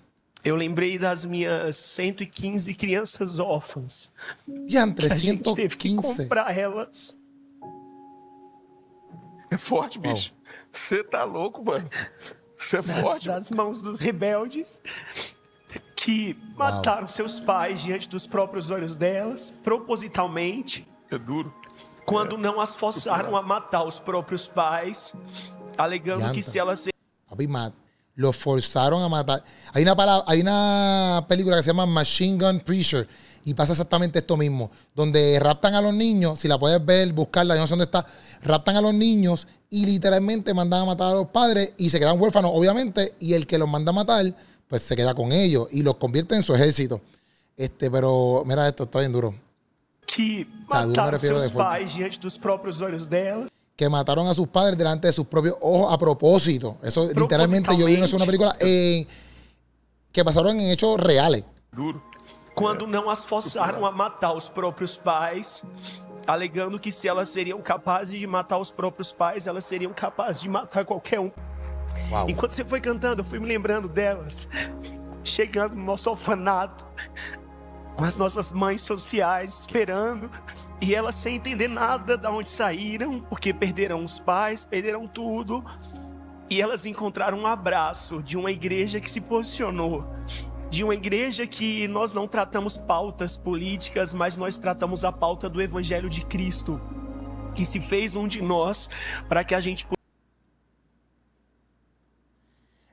eu 0.46 0.56
lembrei 0.56 0.98
das 0.98 1.26
minhas 1.26 1.76
115 1.76 2.74
crianças 2.74 3.38
órfãs. 3.38 4.10
En 4.48 4.94
que 4.94 5.06
a 5.06 5.10
gente 5.10 5.44
teve 5.54 5.76
que 5.76 5.90
315. 5.90 6.24
comprar 6.24 6.58
elas. 6.58 7.18
É 9.52 9.58
forte, 9.58 10.00
bicho. 10.00 10.34
Você 10.72 11.04
tá 11.04 11.26
louco, 11.26 11.66
mano. 11.66 11.90
Você 12.58 12.78
é 12.78 12.82
forte. 12.82 13.28
das 13.28 13.52
mãos 13.52 13.82
dos 13.82 14.00
rebeldes 14.00 14.80
que 15.98 16.38
mataram 16.56 17.10
seus 17.10 17.42
pais 17.42 17.82
diante 17.82 18.08
dos 18.08 18.26
próprios 18.26 18.72
olhos 18.72 18.96
delas, 18.96 19.52
propositalmente, 19.52 20.88
É 21.12 21.18
duro. 21.18 21.54
Quando 22.08 22.38
não 22.38 22.62
as 22.62 22.74
forçaram 22.74 23.36
a 23.36 23.42
matar 23.42 23.84
os 23.84 24.00
próprios 24.00 24.48
pais, 24.48 25.14
alegando 25.78 26.22
Yanta. 26.22 26.34
que 26.34 26.42
se 26.42 26.58
elas 26.58 26.88
Papi, 27.30 27.48
ma- 27.48 27.74
lo 28.16 28.32
forzaron 28.32 29.04
a 29.04 29.10
matar. 29.10 29.44
Hay 29.74 29.84
una, 29.84 29.94
para- 29.96 30.24
hay 30.26 30.40
una 30.40 31.26
película 31.28 31.58
que 31.58 31.64
se 31.64 31.68
llama 31.70 31.86
Machine 31.86 32.38
Gun 32.44 32.62
Preacher 32.62 33.08
y 33.44 33.54
pasa 33.54 33.74
exactamente 33.74 34.20
esto 34.20 34.38
mismo, 34.38 34.72
donde 34.96 35.38
raptan 35.40 35.76
a 35.76 35.82
los 35.82 35.94
niños, 35.94 36.40
si 36.40 36.48
la 36.48 36.58
puedes 36.58 36.84
ver, 36.84 37.12
buscarla, 37.14 37.56
yo 37.56 37.62
no 37.62 37.68
sé 37.68 37.72
dónde 37.74 37.86
está, 37.86 38.06
raptan 38.42 38.78
a 38.78 38.82
los 38.82 38.94
niños 38.94 39.46
y 39.70 39.86
literalmente 39.86 40.54
mandan 40.54 40.84
a 40.84 40.86
matar 40.86 41.12
a 41.12 41.16
los 41.16 41.28
padres 41.28 41.74
y 41.78 41.90
se 41.90 42.00
quedan 42.00 42.20
huérfanos, 42.20 42.52
obviamente, 42.54 43.16
y 43.20 43.34
el 43.34 43.46
que 43.46 43.58
los 43.58 43.68
manda 43.70 43.90
a 43.92 43.94
matar, 43.94 44.34
pues 44.70 44.82
se 44.82 44.96
queda 44.96 45.14
con 45.14 45.32
ellos 45.34 45.68
y 45.72 45.84
los 45.84 45.98
convierte 45.98 46.36
en 46.36 46.42
su 46.42 46.56
ejército. 46.56 47.02
Este, 47.56 47.92
pero 47.92 48.44
mira 48.46 48.68
esto, 48.68 48.84
está 48.84 49.00
bien 49.00 49.12
duro. 49.12 49.36
Que 50.08 50.48
mataram 50.68 51.20
seus 51.20 51.52
pais 51.52 51.94
diante 51.94 52.20
dos 52.20 52.38
próprios 52.40 52.82
olhos 52.82 53.08
delas, 53.08 53.50
que 53.76 53.88
mataron 53.88 54.28
a 54.28 54.34
sus 54.34 54.48
padres 54.48 54.76
delante 54.76 55.06
de 55.06 55.14
sus 55.14 55.28
propios 55.28 55.56
ojos 55.62 55.94
a 55.94 55.98
propósito. 56.00 56.78
Eso 56.82 57.12
literalmente 57.14 57.78
yo 57.78 57.86
vi 57.86 57.96
en 57.96 58.16
una 58.16 58.26
película 58.26 58.56
eh, 58.60 59.06
que 60.12 60.26
pasaron 60.26 60.60
en 60.60 60.72
hechos 60.72 61.00
reales. 61.00 61.44
Duro. 61.72 62.02
quando 62.58 62.88
não 62.88 63.08
as 63.08 63.24
forçaram 63.24 63.86
a 63.86 63.92
matar 63.92 64.34
os 64.34 64.50
próprios 64.50 64.98
pais, 64.98 65.64
alegando 66.26 66.80
que 66.80 66.92
se 66.92 67.08
elas 67.08 67.30
seriam 67.30 67.62
capazes 67.62 68.20
de 68.20 68.26
matar 68.26 68.58
os 68.58 68.72
próprios 68.72 69.14
pais, 69.14 69.46
elas 69.46 69.64
seriam 69.64 69.94
capazes 69.94 70.42
de 70.42 70.50
matar 70.50 70.84
qualquer 70.84 71.20
um. 71.20 71.32
Wow. 72.10 72.28
Enquanto 72.28 72.52
você 72.54 72.66
foi 72.66 72.82
cantando, 72.82 73.22
eu 73.22 73.26
fui 73.26 73.40
me 73.40 73.46
lembrando 73.46 73.88
delas, 73.88 74.48
chegando 75.24 75.76
no 75.76 75.84
nosso 75.84 76.10
orfanato, 76.10 76.84
as 77.98 78.16
nossas 78.16 78.52
mães 78.52 78.82
sociais 78.82 79.60
esperando, 79.62 80.30
e 80.80 80.94
elas 80.94 81.16
sem 81.16 81.36
entender 81.36 81.68
nada 81.68 82.18
de 82.18 82.28
onde 82.28 82.50
saíram, 82.50 83.20
porque 83.22 83.54
perderam 83.54 84.06
os 84.06 84.20
pais, 84.20 84.64
perderam 84.64 85.08
tudo. 85.08 85.66
E 86.50 86.62
elas 86.62 86.86
encontraram 86.86 87.40
um 87.40 87.48
abraço 87.48 88.22
de 88.22 88.38
uma 88.38 88.52
igreja 88.52 89.02
que 89.02 89.10
se 89.10 89.20
posicionou, 89.20 90.06
de 90.70 90.84
uma 90.84 90.94
igreja 90.94 91.46
que 91.48 91.88
nós 91.88 92.14
não 92.14 92.28
tratamos 92.28 92.78
pautas 92.78 93.36
políticas, 93.36 94.14
mas 94.14 94.38
nós 94.38 94.58
tratamos 94.58 95.04
a 95.04 95.12
pauta 95.12 95.50
do 95.50 95.62
evangelho 95.62 96.10
de 96.10 96.24
Cristo, 96.24 96.80
que 97.54 97.66
se 97.66 97.82
fez 97.82 98.16
um 98.16 98.28
de 98.28 98.42
nós 98.42 98.90
para 99.28 99.44
que 99.44 99.56
a 99.56 99.60
gente 99.60 99.86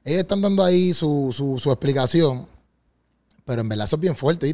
Ellos 0.07 0.21
están 0.21 0.43
dando 0.43 0.63
ahí 0.63 0.93
su, 0.93 1.33
su, 1.33 1.59
su 1.59 1.71
explicación, 1.71 2.47
pero 3.47 3.63
en 3.63 3.69
verdad 3.71 3.85
eso 3.85 3.97
es 3.97 4.01
bien 4.01 4.15
fuerte. 4.15 4.47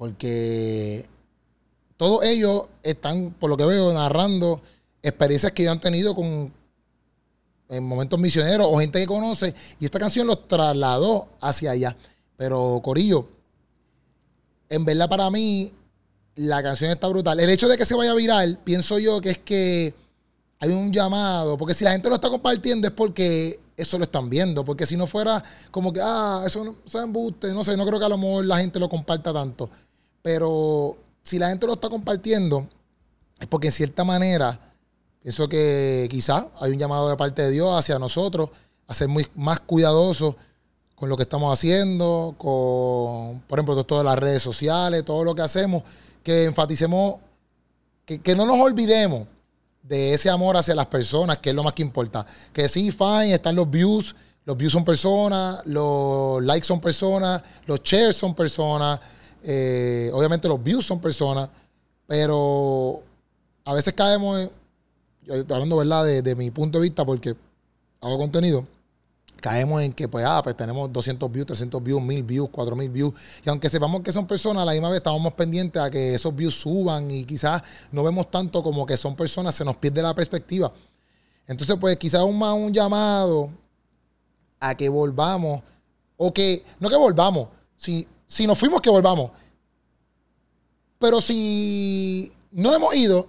Porque 0.00 1.04
todos 1.98 2.24
ellos 2.24 2.68
están, 2.82 3.34
por 3.38 3.50
lo 3.50 3.58
que 3.58 3.66
veo, 3.66 3.92
narrando 3.92 4.62
experiencias 5.02 5.52
que 5.52 5.60
ellos 5.60 5.72
han 5.72 5.80
tenido 5.80 6.14
con 6.14 6.50
en 7.68 7.84
momentos 7.84 8.18
misioneros 8.18 8.66
o 8.70 8.80
gente 8.80 8.98
que 8.98 9.06
conoce, 9.06 9.54
y 9.78 9.84
esta 9.84 9.98
canción 9.98 10.26
los 10.26 10.48
trasladó 10.48 11.28
hacia 11.42 11.72
allá. 11.72 11.94
Pero 12.38 12.80
Corillo, 12.82 13.28
en 14.70 14.86
verdad 14.86 15.06
para 15.06 15.30
mí 15.30 15.70
la 16.34 16.62
canción 16.62 16.90
está 16.90 17.06
brutal. 17.06 17.38
El 17.38 17.50
hecho 17.50 17.68
de 17.68 17.76
que 17.76 17.84
se 17.84 17.94
vaya 17.94 18.14
viral, 18.14 18.58
pienso 18.64 18.98
yo 18.98 19.20
que 19.20 19.32
es 19.32 19.38
que 19.38 19.92
hay 20.60 20.70
un 20.70 20.94
llamado, 20.94 21.58
porque 21.58 21.74
si 21.74 21.84
la 21.84 21.92
gente 21.92 22.08
lo 22.08 22.14
está 22.14 22.30
compartiendo 22.30 22.88
es 22.88 22.94
porque 22.94 23.60
eso 23.76 23.98
lo 23.98 24.04
están 24.04 24.30
viendo, 24.30 24.64
porque 24.64 24.86
si 24.86 24.96
no 24.96 25.06
fuera 25.06 25.44
como 25.70 25.92
que, 25.92 26.00
ah, 26.02 26.42
eso 26.46 26.64
no 26.64 26.76
se 26.86 27.00
embuste, 27.00 27.52
no 27.52 27.62
sé, 27.62 27.76
no 27.76 27.84
creo 27.84 27.98
que 27.98 28.06
a 28.06 28.08
lo 28.08 28.16
mejor 28.16 28.46
la 28.46 28.60
gente 28.60 28.78
lo 28.78 28.88
comparta 28.88 29.30
tanto. 29.30 29.68
Pero 30.22 30.98
si 31.22 31.38
la 31.38 31.48
gente 31.48 31.66
lo 31.66 31.74
está 31.74 31.88
compartiendo, 31.88 32.68
es 33.38 33.46
porque 33.46 33.68
en 33.68 33.72
cierta 33.72 34.04
manera, 34.04 34.58
pienso 35.22 35.48
que 35.48 36.06
quizás 36.10 36.46
hay 36.60 36.72
un 36.72 36.78
llamado 36.78 37.08
de 37.08 37.16
parte 37.16 37.42
de 37.42 37.50
Dios 37.50 37.78
hacia 37.78 37.98
nosotros 37.98 38.50
a 38.86 38.94
ser 38.94 39.08
muy 39.08 39.26
más 39.34 39.60
cuidadosos 39.60 40.34
con 40.94 41.08
lo 41.08 41.16
que 41.16 41.22
estamos 41.22 41.52
haciendo, 41.52 42.34
con, 42.36 43.40
por 43.46 43.58
ejemplo, 43.58 43.82
todas 43.84 44.04
las 44.04 44.18
redes 44.18 44.42
sociales, 44.42 45.04
todo 45.04 45.24
lo 45.24 45.34
que 45.34 45.42
hacemos, 45.42 45.82
que 46.22 46.44
enfaticemos, 46.44 47.20
que, 48.04 48.20
que 48.20 48.36
no 48.36 48.44
nos 48.44 48.58
olvidemos 48.58 49.26
de 49.82 50.12
ese 50.12 50.28
amor 50.28 50.56
hacia 50.56 50.74
las 50.74 50.86
personas, 50.86 51.38
que 51.38 51.50
es 51.50 51.56
lo 51.56 51.62
más 51.62 51.72
que 51.72 51.82
importa. 51.82 52.26
Que 52.52 52.68
sí, 52.68 52.92
fine, 52.92 53.32
están 53.32 53.56
los 53.56 53.70
views, 53.70 54.14
los 54.44 54.56
views 54.56 54.72
son 54.72 54.84
personas, 54.84 55.62
los 55.64 56.42
likes 56.42 56.66
son 56.66 56.80
personas, 56.80 57.42
los 57.66 57.82
shares 57.82 58.16
son 58.16 58.34
personas, 58.34 59.00
eh, 59.42 60.10
obviamente 60.12 60.48
los 60.48 60.62
views 60.62 60.84
son 60.84 61.00
personas, 61.00 61.50
pero 62.06 63.02
a 63.64 63.74
veces 63.74 63.92
caemos 63.92 64.40
en, 64.40 64.50
yo 65.22 65.34
estoy 65.34 65.54
hablando 65.54 65.76
verdad 65.76 66.04
de, 66.04 66.34
mi 66.34 66.50
punto 66.50 66.78
de 66.78 66.82
vista 66.82 67.04
porque 67.04 67.36
hago 68.00 68.18
contenido, 68.18 68.66
caemos 69.40 69.82
en 69.82 69.92
que 69.92 70.08
pues, 70.08 70.24
ah, 70.26 70.40
pues 70.42 70.56
tenemos 70.56 70.92
200 70.92 71.30
views, 71.30 71.46
300 71.46 71.82
views, 71.82 72.02
1000 72.02 72.22
views, 72.22 72.50
4000 72.50 72.90
views. 72.90 73.14
Y 73.44 73.48
aunque 73.48 73.68
sepamos 73.68 74.02
que 74.02 74.12
son 74.12 74.26
personas, 74.26 74.62
a 74.62 74.66
la 74.66 74.72
misma 74.72 74.88
vez 74.88 74.98
estamos 74.98 75.32
pendientes 75.34 75.80
a 75.80 75.90
que 75.90 76.14
esos 76.14 76.34
views 76.34 76.54
suban 76.54 77.10
y 77.10 77.24
quizás 77.24 77.62
no 77.92 78.02
vemos 78.02 78.30
tanto 78.30 78.62
como 78.62 78.86
que 78.86 78.96
son 78.96 79.14
personas, 79.14 79.54
se 79.54 79.64
nos 79.64 79.76
pierde 79.76 80.02
la 80.02 80.14
perspectiva. 80.14 80.72
Entonces, 81.46 81.76
pues 81.80 81.96
quizás 81.96 82.22
un 82.22 82.38
más 82.38 82.54
un 82.54 82.72
llamado 82.72 83.50
a 84.60 84.74
que 84.74 84.88
volvamos, 84.88 85.62
o 86.16 86.32
que, 86.32 86.64
no 86.78 86.88
que 86.88 86.96
volvamos, 86.96 87.48
si, 87.76 88.06
si 88.30 88.46
nos 88.46 88.56
fuimos, 88.56 88.80
que 88.80 88.88
volvamos. 88.88 89.32
Pero 91.00 91.20
si 91.20 92.32
no 92.52 92.72
hemos 92.72 92.94
ido, 92.94 93.26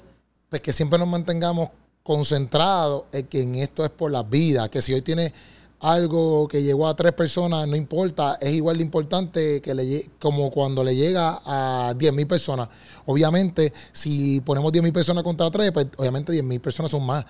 pues 0.48 0.62
que 0.62 0.72
siempre 0.72 1.00
nos 1.00 1.08
mantengamos 1.08 1.70
concentrado 2.04 3.08
en 3.12 3.26
que 3.26 3.42
en 3.42 3.56
esto 3.56 3.84
es 3.84 3.90
por 3.90 4.12
la 4.12 4.22
vida, 4.22 4.70
que 4.70 4.80
si 4.80 4.94
hoy 4.94 5.02
tiene 5.02 5.34
algo 5.80 6.48
que 6.48 6.62
llegó 6.62 6.88
a 6.88 6.96
tres 6.96 7.14
personas, 7.14 7.68
no 7.68 7.76
importa, 7.76 8.38
es 8.40 8.54
igual 8.54 8.78
de 8.78 8.84
importante 8.84 9.60
que 9.60 9.74
le, 9.74 10.08
como 10.20 10.52
cuando 10.52 10.84
le 10.84 10.96
llega 10.96 11.42
a 11.44 11.96
10 11.96 12.14
mil 12.14 12.28
personas. 12.28 12.70
Obviamente, 13.08 13.74
si 13.92 14.40
ponemos 14.42 14.72
10 14.72 14.84
mil 14.84 14.94
personas 14.94 15.24
contra 15.24 15.50
tres, 15.50 15.72
pues 15.72 15.88
obviamente 15.98 16.32
10 16.32 16.44
mil 16.44 16.62
personas 16.62 16.92
son 16.92 17.04
más. 17.04 17.26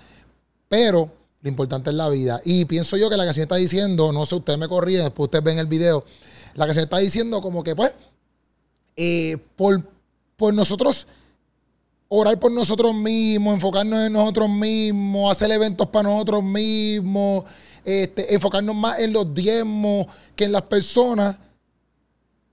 Pero 0.68 1.10
lo 1.40 1.48
importante 1.48 1.88
es 1.88 1.96
la 1.96 2.10
vida. 2.10 2.38
Y 2.44 2.66
pienso 2.66 2.98
yo 2.98 3.08
que 3.08 3.16
la 3.16 3.24
canción 3.24 3.44
está 3.44 3.56
diciendo, 3.56 4.12
no 4.12 4.26
sé, 4.26 4.34
ustedes 4.34 4.58
me 4.58 4.68
corrían, 4.68 5.04
después 5.04 5.28
ustedes 5.28 5.42
ven 5.42 5.58
el 5.58 5.66
video, 5.66 6.04
la 6.54 6.66
canción 6.66 6.84
está 6.84 6.98
diciendo 6.98 7.40
como 7.40 7.62
que, 7.62 7.74
pues, 7.74 7.92
eh, 8.96 9.38
por, 9.56 9.82
por 10.36 10.52
nosotros 10.52 11.06
orar 12.14 12.38
por 12.38 12.52
nosotros 12.52 12.94
mismos, 12.94 13.54
enfocarnos 13.54 14.06
en 14.06 14.12
nosotros 14.12 14.50
mismos, 14.50 15.32
hacer 15.32 15.50
eventos 15.50 15.86
para 15.88 16.10
nosotros 16.10 16.44
mismos, 16.44 17.44
este, 17.86 18.34
enfocarnos 18.34 18.76
más 18.76 18.98
en 18.98 19.14
los 19.14 19.32
diezmos 19.32 20.08
que 20.36 20.44
en 20.44 20.52
las 20.52 20.60
personas. 20.62 21.38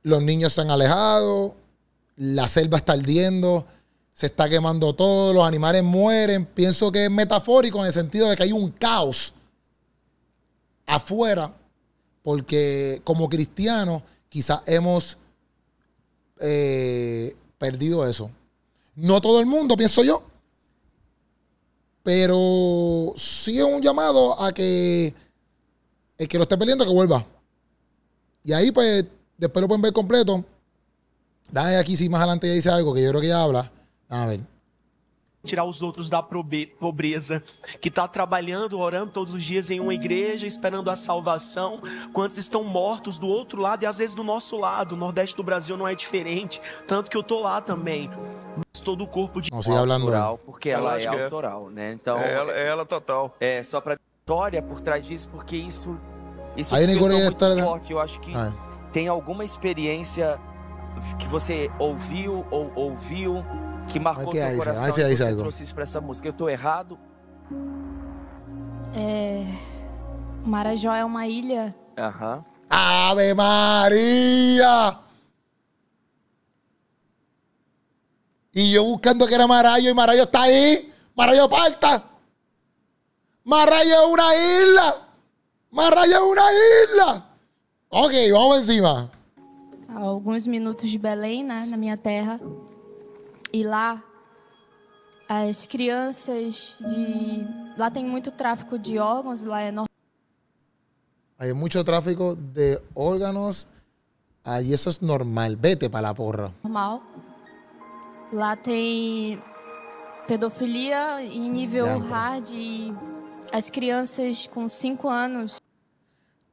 Los 0.02 0.24
niños 0.24 0.54
se 0.54 0.62
han 0.62 0.72
alejado, 0.72 1.58
la 2.16 2.48
selva 2.48 2.78
está 2.78 2.94
ardiendo, 2.94 3.66
se 4.14 4.28
está 4.28 4.48
quemando 4.48 4.96
todo, 4.96 5.34
los 5.34 5.46
animales 5.46 5.84
mueren. 5.84 6.46
Pienso 6.46 6.90
que 6.90 7.04
es 7.04 7.12
metafórico 7.12 7.80
en 7.80 7.88
el 7.88 7.92
sentido 7.92 8.30
de 8.30 8.38
que 8.38 8.44
hay 8.44 8.54
un 8.54 8.72
caos 8.72 9.34
afuera, 10.86 11.54
porque 12.30 13.02
como 13.04 13.28
cristianos 13.28 14.04
quizás 14.30 14.62
hemos 14.68 15.18
eh, 16.40 17.36
perdido 17.58 18.08
eso. 18.08 18.30
No 18.96 19.20
todo 19.20 19.40
el 19.40 19.48
mundo, 19.48 19.76
pienso 19.76 20.04
yo. 20.04 20.22
Pero 22.04 23.16
sí 23.18 23.58
es 23.58 23.64
un 23.64 23.82
llamado 23.82 24.40
a 24.40 24.52
que 24.52 25.12
el 26.20 26.28
que 26.28 26.38
lo 26.38 26.44
esté 26.44 26.56
perdiendo 26.56 26.86
que 26.86 26.92
vuelva. 26.92 27.26
Y 28.44 28.54
ahí, 28.54 28.70
pues, 28.70 29.06
después 29.36 29.62
lo 29.62 29.68
pueden 29.68 29.82
ver 29.82 29.94
completo. 29.94 30.46
Dame 31.52 31.78
aquí 31.78 31.98
si 31.98 32.10
más 32.10 32.20
adelante 32.20 32.48
ya 32.48 32.54
dice 32.54 32.70
algo 32.70 32.94
que 32.94 33.02
yo 33.02 33.10
creo 33.10 33.22
que 33.22 33.30
ya 33.30 33.42
habla. 33.42 33.72
A 34.08 34.28
ver. 34.28 34.42
Tirar 35.44 35.64
os 35.64 35.82
outros 35.82 36.10
da 36.10 36.22
pobreza, 36.22 37.42
que 37.80 37.88
está 37.90 38.08
trabalhando, 38.08 38.78
orando 38.80 39.12
todos 39.12 39.34
os 39.34 39.44
dias 39.44 39.72
em 39.72 39.80
uma 39.80 39.94
igreja, 39.94 40.46
esperando 40.46 40.90
a 40.92 40.96
salvação, 40.96 41.80
quantos 42.14 42.38
estão 42.38 42.64
mortos 42.64 43.18
do 43.18 43.28
outro 43.28 43.62
lado 43.62 43.84
e 43.84 43.86
às 43.86 43.98
vezes 44.00 44.16
do 44.16 44.24
nosso 44.24 44.58
lado. 44.58 44.94
O 44.94 44.98
Nordeste 44.98 45.36
do 45.38 45.44
Brasil 45.44 45.78
não 45.78 45.88
é 45.88 45.96
diferente, 45.96 46.62
tanto 46.88 47.10
que 47.10 47.16
eu 47.16 47.24
tô 47.24 47.40
lá 47.40 47.62
também. 47.62 48.10
Mas 48.58 48.82
todo 48.82 49.04
o 49.04 49.08
corpo 49.08 49.40
de 49.42 49.50
No, 49.52 49.64
sigue 49.64 49.78
hablando. 49.78 50.06
autoral, 50.08 50.38
porque 50.40 50.70
ela 50.70 51.00
é 51.00 51.04
é. 51.04 51.24
autoral, 51.24 51.70
né? 51.70 51.94
Então, 51.94 52.18
É 52.18 52.34
ela, 52.34 52.52
é 52.52 52.68
ela 52.68 52.86
total. 52.86 53.34
é 53.40 53.64
só 53.64 53.80
pra 53.80 53.98
história 54.22 54.62
por 54.62 54.82
trás 54.82 55.06
disso, 55.06 55.30
porque 55.30 55.56
isso 55.56 55.98
isso 56.58 56.76
Aí, 56.76 56.86
muito 56.98 57.36
tá- 57.38 57.56
forte. 57.64 57.92
Eu 57.94 58.00
acho 58.00 58.20
que 58.20 58.36
A 58.36 58.46
ver. 58.50 58.54
tem 58.92 59.08
alguma 59.08 59.46
experiência 59.46 60.38
que 61.18 61.28
você 61.28 61.72
ouviu 61.80 62.46
ou 62.52 62.70
ouviu 62.76 63.46
que 63.92 64.00
marcou 64.00 64.28
que 64.32 64.38
teu 64.38 64.44
é 64.44 64.50
isso, 64.50 64.58
coração 64.60 64.82
vai 64.84 64.92
ser 64.92 65.10
e 65.10 65.14
isso 65.14 65.24
você 65.24 65.30
algo. 65.30 65.42
trouxe 65.42 65.64
isso 65.64 65.74
pra 65.76 65.84
essa 65.84 66.02
música. 66.02 66.28
Eu 66.28 66.34
tô 66.34 66.48
errado? 66.50 66.98
É... 68.96 69.46
Marajó 70.46 70.94
é 70.94 71.04
uma 71.04 71.28
ilha 71.28 71.76
Aham. 71.98 72.44
¡Ave 72.70 73.34
María! 73.34 75.00
Y 78.54 78.72
yo 78.72 78.84
buscando 78.84 79.28
que 79.28 79.36
era 79.36 79.48
Marayo 79.48 79.90
y 79.90 79.94
Marayo 79.94 80.24
está 80.24 80.44
ahí. 80.44 80.92
Marayo 81.16 81.50
parta. 81.50 82.04
Marayo 83.44 83.94
es 84.06 84.14
una 84.14 84.36
isla. 84.36 85.08
Marayo 85.72 86.16
es 86.16 86.32
una 86.32 86.44
isla. 86.84 87.26
Ok, 87.90 88.14
vamos 88.32 88.58
encima. 88.60 89.10
alguns 89.96 90.48
minutos 90.48 90.90
de 90.90 90.98
Belém, 90.98 91.44
né, 91.44 91.66
na 91.68 91.76
minha 91.78 91.98
terra. 91.98 92.40
E 93.52 93.64
lá 93.64 94.04
as 95.28 95.68
crianças 95.68 96.78
de 96.80 97.46
lá 97.78 97.90
tem 97.90 98.06
muito 98.06 98.32
tráfico 98.32 98.78
de 98.78 99.00
órgãos, 99.00 99.44
lá 99.44 99.62
é 99.62 99.74
Hay 101.38 101.54
mucho 101.54 101.84
tráfico 101.84 102.36
de 102.36 102.82
órganos. 102.94 103.68
Ahí 104.44 104.74
eso 104.74 104.90
es 104.90 105.00
normal. 105.02 105.56
Vete 105.58 105.90
para 105.90 106.10
la 106.10 106.14
porra. 106.14 106.54
normal. 106.64 107.02
Lá 108.34 108.56
tem 108.56 109.42
pedofilia 110.28 111.24
em 111.24 111.50
nível 111.50 111.88
então. 111.88 112.08
hard 112.08 112.50
e 112.52 112.94
as 113.52 113.70
crianças 113.70 114.48
com 114.48 114.70
5 114.70 115.10
anos 115.10 115.58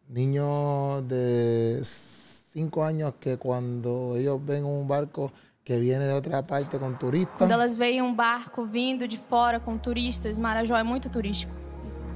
Niños 0.08 1.02
de 1.06 1.82
5 1.84 2.82
años 2.82 3.12
que 3.20 3.36
cuando 3.36 4.16
ellos 4.16 4.40
ven 4.46 4.64
un 4.64 4.86
barco 4.86 5.30
que 5.66 5.80
viene 5.80 6.06
de 6.06 6.12
otra 6.12 6.44
parte 6.44 6.78
con 6.78 6.96
turistas. 6.96 7.36
Quando 7.38 7.50
elas 7.50 7.76
veem 7.76 8.00
um 8.00 8.14
barco 8.14 8.64
vindo 8.64 9.08
de 9.08 9.18
fora 9.18 9.58
com 9.58 9.76
turistas, 9.76 10.38
Marajó 10.38 10.76
é 10.76 10.84
muito 10.84 11.10
turístico. 11.10 11.52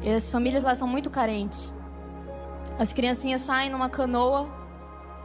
E 0.00 0.08
as 0.08 0.30
famílias 0.30 0.62
lá 0.62 0.72
são 0.76 0.86
muito 0.86 1.10
carentes. 1.10 1.74
As 2.78 2.92
criancinhas 2.92 3.40
saem 3.40 3.68
numa 3.68 3.90
canoa, 3.90 4.48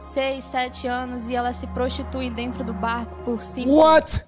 6, 0.00 0.42
7 0.42 0.88
anos, 0.88 1.28
e 1.28 1.36
elas 1.36 1.54
se 1.54 1.68
prostituem 1.68 2.32
dentro 2.32 2.64
do 2.64 2.74
barco 2.74 3.16
por 3.24 3.40
5 3.40 3.70
What? 3.70 4.26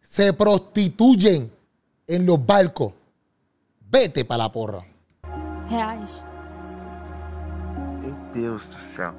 Se 0.00 0.32
prostituyen 0.32 1.52
en 2.08 2.24
los 2.24 2.38
barcos. 2.38 2.94
Vete 3.82 4.24
para 4.24 4.44
la 4.44 4.48
porra. 4.50 4.82
reais. 5.68 6.24
Meu 8.00 8.14
Deus 8.32 8.66
do 8.66 8.80
céu. 8.80 9.14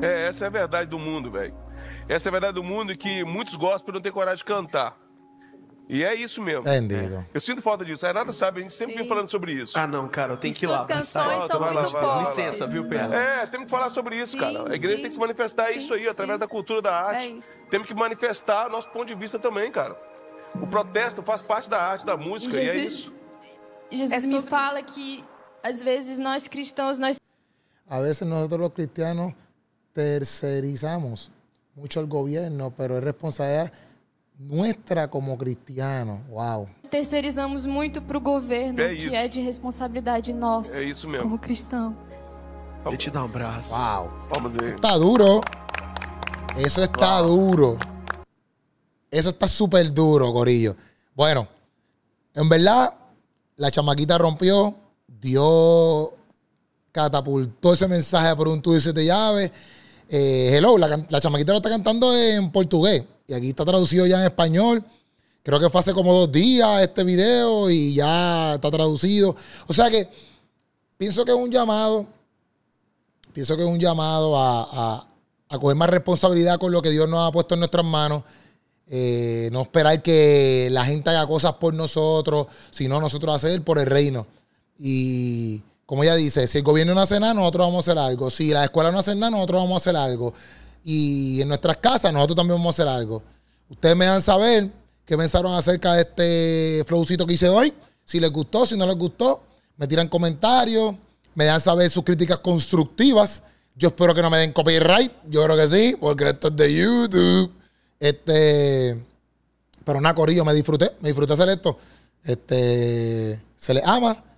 É, 0.00 0.28
essa 0.28 0.44
é 0.44 0.46
a 0.46 0.50
verdade 0.50 0.88
do 0.88 0.98
mundo, 0.98 1.28
velho. 1.30 1.59
Essa 2.10 2.28
é 2.28 2.30
a 2.30 2.32
verdade 2.32 2.54
do 2.54 2.62
mundo 2.64 2.96
que 2.96 3.24
muitos 3.24 3.54
gospel 3.54 3.94
não 3.94 4.00
têm 4.00 4.10
coragem 4.10 4.38
de 4.38 4.44
cantar. 4.44 4.98
E 5.88 6.04
é 6.04 6.14
isso 6.14 6.40
mesmo. 6.42 6.62
Bendito. 6.62 7.24
Eu 7.34 7.40
sinto 7.40 7.60
falta 7.62 7.84
disso. 7.84 8.04
A 8.04 8.08
Renata 8.08 8.32
sabe, 8.32 8.60
a 8.60 8.62
gente 8.62 8.74
sempre 8.74 8.96
vem 8.96 9.08
falando 9.08 9.28
sobre 9.28 9.52
isso. 9.52 9.76
Ah, 9.78 9.86
não, 9.86 10.08
cara, 10.08 10.32
eu 10.32 10.36
tenho 10.36 10.52
E 10.52 10.54
que 10.56 10.64
ir 10.64 10.68
lá. 10.68 10.76
suas 10.78 10.86
canções 10.86 11.46
são 11.48 11.58
vai 11.60 11.74
lá, 11.74 11.82
muito 11.82 11.94
lá, 11.94 12.00
lá. 12.02 12.24
fortes. 12.24 12.36
Licença, 12.38 12.66
viu, 12.66 12.88
Pedro? 12.88 13.12
É, 13.12 13.46
temos 13.46 13.64
que 13.66 13.70
falar 13.70 13.90
sobre 13.90 14.16
isso, 14.16 14.32
Sim, 14.32 14.38
cara. 14.38 14.72
A 14.72 14.74
igreja 14.74 14.96
sim. 14.96 15.02
tem 15.02 15.08
que 15.08 15.14
se 15.14 15.20
manifestar 15.20 15.66
Sim, 15.72 15.78
isso 15.78 15.94
aí, 15.94 16.08
através 16.08 16.36
sim. 16.36 16.40
da 16.40 16.46
cultura 16.48 16.80
da 16.82 16.94
arte. 16.94 17.18
É 17.22 17.26
isso. 17.28 17.62
Temos 17.70 17.86
que 17.88 17.94
manifestar 17.94 18.68
nosso 18.70 18.88
ponto 18.90 19.06
de 19.06 19.14
vista 19.16 19.38
também, 19.38 19.70
cara. 19.72 19.96
O 20.54 20.66
protesto 20.66 21.22
faz 21.22 21.42
parte 21.42 21.68
da 21.70 21.80
arte, 21.80 22.04
da 22.06 22.16
música, 22.16 22.56
e 22.56 22.68
é 22.68 22.72
Jesus, 22.72 22.92
isso. 22.92 23.14
Jesus 23.90 24.24
É 24.24 24.26
me 24.28 24.42
fala 24.42 24.82
que 24.82 25.24
às 25.62 25.80
vezes 25.82 26.18
nós 26.20 26.46
cristãos 26.48 26.98
nós 27.00 27.16
A 27.88 28.00
veces 28.00 28.26
nosotros 28.26 28.60
los 28.60 28.72
cristianos 28.72 29.32
tercerizamos 29.92 31.30
mucho 31.80 31.98
al 32.00 32.06
gobierno, 32.06 32.72
pero 32.76 32.98
es 32.98 33.04
responsabilidad 33.04 33.72
nuestra 34.38 35.08
como 35.08 35.36
cristianos. 35.36 36.20
Wow. 36.28 36.68
terceirizamos 36.90 37.66
muito 37.66 38.02
pro 38.02 38.20
governo, 38.20 38.80
É 38.80 38.94
que 38.96 39.14
é 39.14 39.28
de 39.28 39.40
responsabilidade 39.40 40.32
nossa 40.32 40.78
É 40.80 40.84
isso 40.84 41.06
mesmo. 41.08 41.22
como 41.24 41.38
cristão. 41.38 41.96
Deixa 42.84 42.94
eu 42.94 42.96
te 42.98 43.10
dar 43.10 43.22
um 43.22 43.26
abraço. 43.26 43.74
Wow. 43.76 44.10
Vamos 44.30 44.52
ver. 44.52 44.74
Está 44.74 44.96
duro. 44.96 45.40
Eso 46.56 46.82
está 46.82 47.20
duro. 47.22 47.76
Eso 49.10 49.28
está 49.30 49.46
súper 49.46 49.92
duro, 49.92 50.32
Corillo. 50.32 50.74
Bueno, 51.14 51.46
en 52.34 52.48
verdad, 52.48 52.94
la 53.56 53.70
chamaquita 53.70 54.16
rompió, 54.18 54.74
dio, 55.06 56.14
catapultó 56.92 57.72
ese 57.74 57.86
mensaje 57.86 58.34
por 58.34 58.48
un 58.48 58.60
tubo 58.62 58.76
y 58.76 58.80
siete 58.80 59.04
llaves. 59.04 59.50
Eh, 60.12 60.50
hello, 60.56 60.76
la, 60.76 61.06
chamaquita 61.20 61.52
lo 61.52 61.58
está 61.58 61.68
cantando 61.70 62.16
en 62.16 62.50
portugués 62.50 63.04
y 63.28 63.32
aquí 63.32 63.50
está 63.50 63.64
traducido 63.64 64.06
ya 64.06 64.18
en 64.20 64.24
español. 64.26 64.84
Creo 65.44 65.60
que 65.60 65.70
fue 65.70 65.80
hace 65.80 65.94
como 65.94 66.12
dos 66.12 66.32
días 66.32 66.82
este 66.82 67.04
video 67.04 67.70
y 67.70 67.94
ya 67.94 68.54
está 68.54 68.70
traducido. 68.70 69.36
O 69.68 69.72
sea 69.72 69.88
que 69.88 70.08
pienso 70.98 71.24
que 71.24 71.30
es 71.30 71.36
un 71.36 71.50
llamado 71.50 72.06
pienso 73.32 73.56
que 73.56 73.62
es 73.62 73.68
un 73.68 73.78
llamado 73.78 74.36
a, 74.36 74.62
a- 74.96 75.06
a 75.52 75.58
coger 75.58 75.76
más 75.76 75.90
responsabilidad 75.90 76.58
con 76.58 76.70
lo 76.72 76.80
que 76.82 76.90
Dios 76.90 77.08
nos 77.08 77.28
ha 77.28 77.32
puesto 77.32 77.54
en 77.54 77.60
nuestras 77.60 77.84
manos. 77.84 78.22
Eh, 78.88 79.48
no 79.52 79.62
esperar 79.62 80.02
que 80.02 80.68
la 80.72 80.84
gente 80.84 81.10
haga 81.10 81.26
cosas 81.26 81.52
por 81.54 81.72
nosotros, 81.74 82.48
sino 82.70 83.00
nosotros 83.00 83.34
hacer 83.36 83.62
por 83.62 83.78
el 83.78 83.86
reino. 83.86 84.26
Y 84.78 85.62
como 85.90 86.04
ella 86.04 86.14
dice, 86.14 86.46
si 86.46 86.58
el 86.58 86.62
gobierno 86.62 86.94
no 86.94 87.00
hace 87.00 87.18
nada, 87.18 87.34
nosotros 87.34 87.66
vamos 87.66 87.88
a 87.88 87.90
hacer 87.90 87.98
algo. 88.00 88.30
Si 88.30 88.50
la 88.50 88.62
escuela 88.62 88.92
no 88.92 89.00
hace 89.00 89.12
nada, 89.16 89.30
nosotros 89.32 89.62
vamos 89.62 89.74
a 89.74 89.76
hacer 89.78 89.96
algo. 89.96 90.32
Y 90.84 91.40
en 91.40 91.48
nuestras 91.48 91.78
casas, 91.78 92.12
nosotros 92.12 92.36
también 92.36 92.60
vamos 92.60 92.78
a 92.78 92.80
hacer 92.80 92.94
algo. 92.94 93.24
Ustedes 93.68 93.96
me 93.96 94.04
dan 94.04 94.22
saber 94.22 94.70
qué 95.04 95.16
pensaron 95.16 95.52
acerca 95.52 95.94
de 95.94 96.02
este 96.02 96.84
flowcito 96.86 97.26
que 97.26 97.34
hice 97.34 97.48
hoy. 97.48 97.74
Si 98.04 98.20
les 98.20 98.30
gustó, 98.30 98.64
si 98.66 98.76
no 98.76 98.86
les 98.86 98.94
gustó, 98.96 99.42
me 99.76 99.88
tiran 99.88 100.06
comentarios, 100.06 100.94
me 101.34 101.46
dan 101.46 101.60
saber 101.60 101.90
sus 101.90 102.04
críticas 102.04 102.38
constructivas. 102.38 103.42
Yo 103.74 103.88
espero 103.88 104.14
que 104.14 104.22
no 104.22 104.30
me 104.30 104.38
den 104.38 104.52
copyright. 104.52 105.10
Yo 105.28 105.42
creo 105.42 105.56
que 105.56 105.66
sí, 105.66 105.96
porque 105.98 106.28
esto 106.28 106.46
es 106.46 106.56
de 106.56 106.72
YouTube. 106.72 107.52
Este, 107.98 108.96
pero 109.84 110.00
nada, 110.00 110.14
Corillo, 110.14 110.44
me 110.44 110.54
disfruté, 110.54 110.92
me 111.00 111.08
disfruté 111.08 111.32
hacer 111.32 111.48
esto. 111.48 111.76
Este, 112.22 113.42
se 113.56 113.74
les 113.74 113.84
ama. 113.84 114.29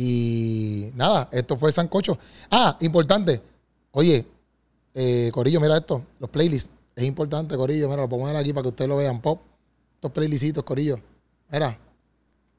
Y 0.00 0.92
nada, 0.94 1.28
esto 1.32 1.56
fue 1.56 1.72
Sancocho. 1.72 2.16
Ah, 2.52 2.76
importante. 2.82 3.42
Oye, 3.90 4.24
eh, 4.94 5.28
Corillo, 5.34 5.60
mira 5.60 5.76
esto. 5.76 6.04
Los 6.20 6.30
playlists. 6.30 6.70
Es 6.94 7.02
importante, 7.02 7.56
Corillo. 7.56 7.88
Mira, 7.88 8.02
lo 8.02 8.08
pongo 8.08 8.28
aquí 8.28 8.52
para 8.52 8.62
que 8.62 8.68
ustedes 8.68 8.88
lo 8.88 8.96
vean. 8.96 9.20
Pop. 9.20 9.40
Estos 9.96 10.12
playlistitos, 10.12 10.62
Corillo. 10.62 11.00
Mira. 11.50 11.76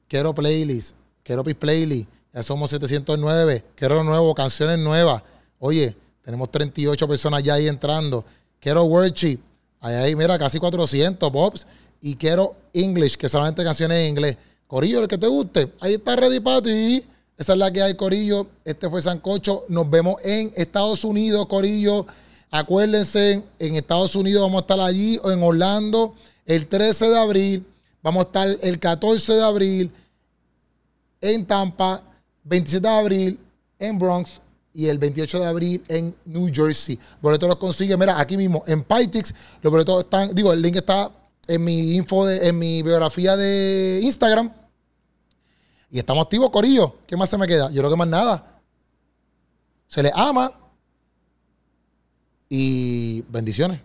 Quiero 0.06 0.34
playlist. 0.34 0.94
Quiero 1.22 1.42
pis 1.42 1.54
playlist. 1.54 2.10
Ya 2.34 2.42
somos 2.42 2.68
709. 2.68 3.64
Quiero 3.74 4.04
nuevo, 4.04 4.34
canciones 4.34 4.78
nuevas. 4.78 5.22
Oye, 5.60 5.96
tenemos 6.22 6.50
38 6.50 7.08
personas 7.08 7.42
ya 7.42 7.54
ahí 7.54 7.68
entrando. 7.68 8.22
Quiero 8.58 8.84
worship. 8.84 9.38
Ahí, 9.80 9.94
ahí, 9.94 10.14
mira, 10.14 10.38
casi 10.38 10.58
400 10.58 11.30
pops. 11.30 11.66
Y 12.02 12.16
quiero 12.16 12.54
English, 12.74 13.16
que 13.16 13.30
solamente 13.30 13.64
canciones 13.64 13.96
en 13.96 14.08
inglés. 14.10 14.36
Corillo, 14.66 15.00
el 15.00 15.08
que 15.08 15.16
te 15.16 15.26
guste. 15.26 15.72
Ahí 15.80 15.94
está 15.94 16.16
ready 16.16 16.38
para 16.38 16.60
ti. 16.60 17.02
Esa 17.40 17.54
es 17.54 17.58
la 17.58 17.72
que 17.72 17.80
hay, 17.80 17.94
Corillo. 17.94 18.48
Este 18.66 18.90
fue 18.90 19.00
Sancocho. 19.00 19.64
Nos 19.68 19.88
vemos 19.88 20.16
en 20.22 20.52
Estados 20.56 21.04
Unidos, 21.04 21.46
Corillo. 21.46 22.06
Acuérdense, 22.50 23.42
en 23.58 23.76
Estados 23.76 24.14
Unidos 24.14 24.42
vamos 24.42 24.58
a 24.58 24.64
estar 24.64 24.78
allí 24.78 25.18
o 25.22 25.30
en 25.30 25.42
Orlando 25.42 26.14
el 26.44 26.66
13 26.66 27.08
de 27.08 27.18
abril. 27.18 27.66
Vamos 28.02 28.24
a 28.24 28.26
estar 28.26 28.48
el 28.60 28.78
14 28.78 29.32
de 29.32 29.42
abril 29.42 29.90
en 31.22 31.46
Tampa, 31.46 32.02
27 32.44 32.86
de 32.86 32.94
abril 32.94 33.40
en 33.78 33.98
Bronx 33.98 34.42
y 34.74 34.88
el 34.88 34.98
28 34.98 35.40
de 35.40 35.46
abril 35.46 35.84
en 35.88 36.14
New 36.26 36.50
Jersey. 36.52 36.98
Boletos 37.22 37.48
los 37.48 37.56
consigue, 37.56 37.96
mira, 37.96 38.20
aquí 38.20 38.36
mismo 38.36 38.62
en 38.66 38.84
Pytix. 38.84 39.34
Los 39.62 39.70
boletos 39.72 40.04
están, 40.04 40.34
digo, 40.34 40.52
el 40.52 40.60
link 40.60 40.76
está 40.76 41.10
en 41.48 41.64
mi 41.64 41.94
info, 41.94 42.26
de, 42.26 42.48
en 42.48 42.58
mi 42.58 42.82
biografía 42.82 43.34
de 43.34 44.00
Instagram. 44.02 44.59
Y 45.90 45.98
estamos 45.98 46.22
activos, 46.24 46.50
Corillo. 46.50 46.98
¿Qué 47.06 47.16
más 47.16 47.28
se 47.28 47.36
me 47.36 47.46
queda? 47.46 47.70
Yo 47.70 47.80
creo 47.80 47.90
que 47.90 47.96
más 47.96 48.08
nada. 48.08 48.60
Se 49.88 50.02
les 50.02 50.12
ama. 50.14 50.52
Y 52.48 53.22
bendiciones. 53.22 53.80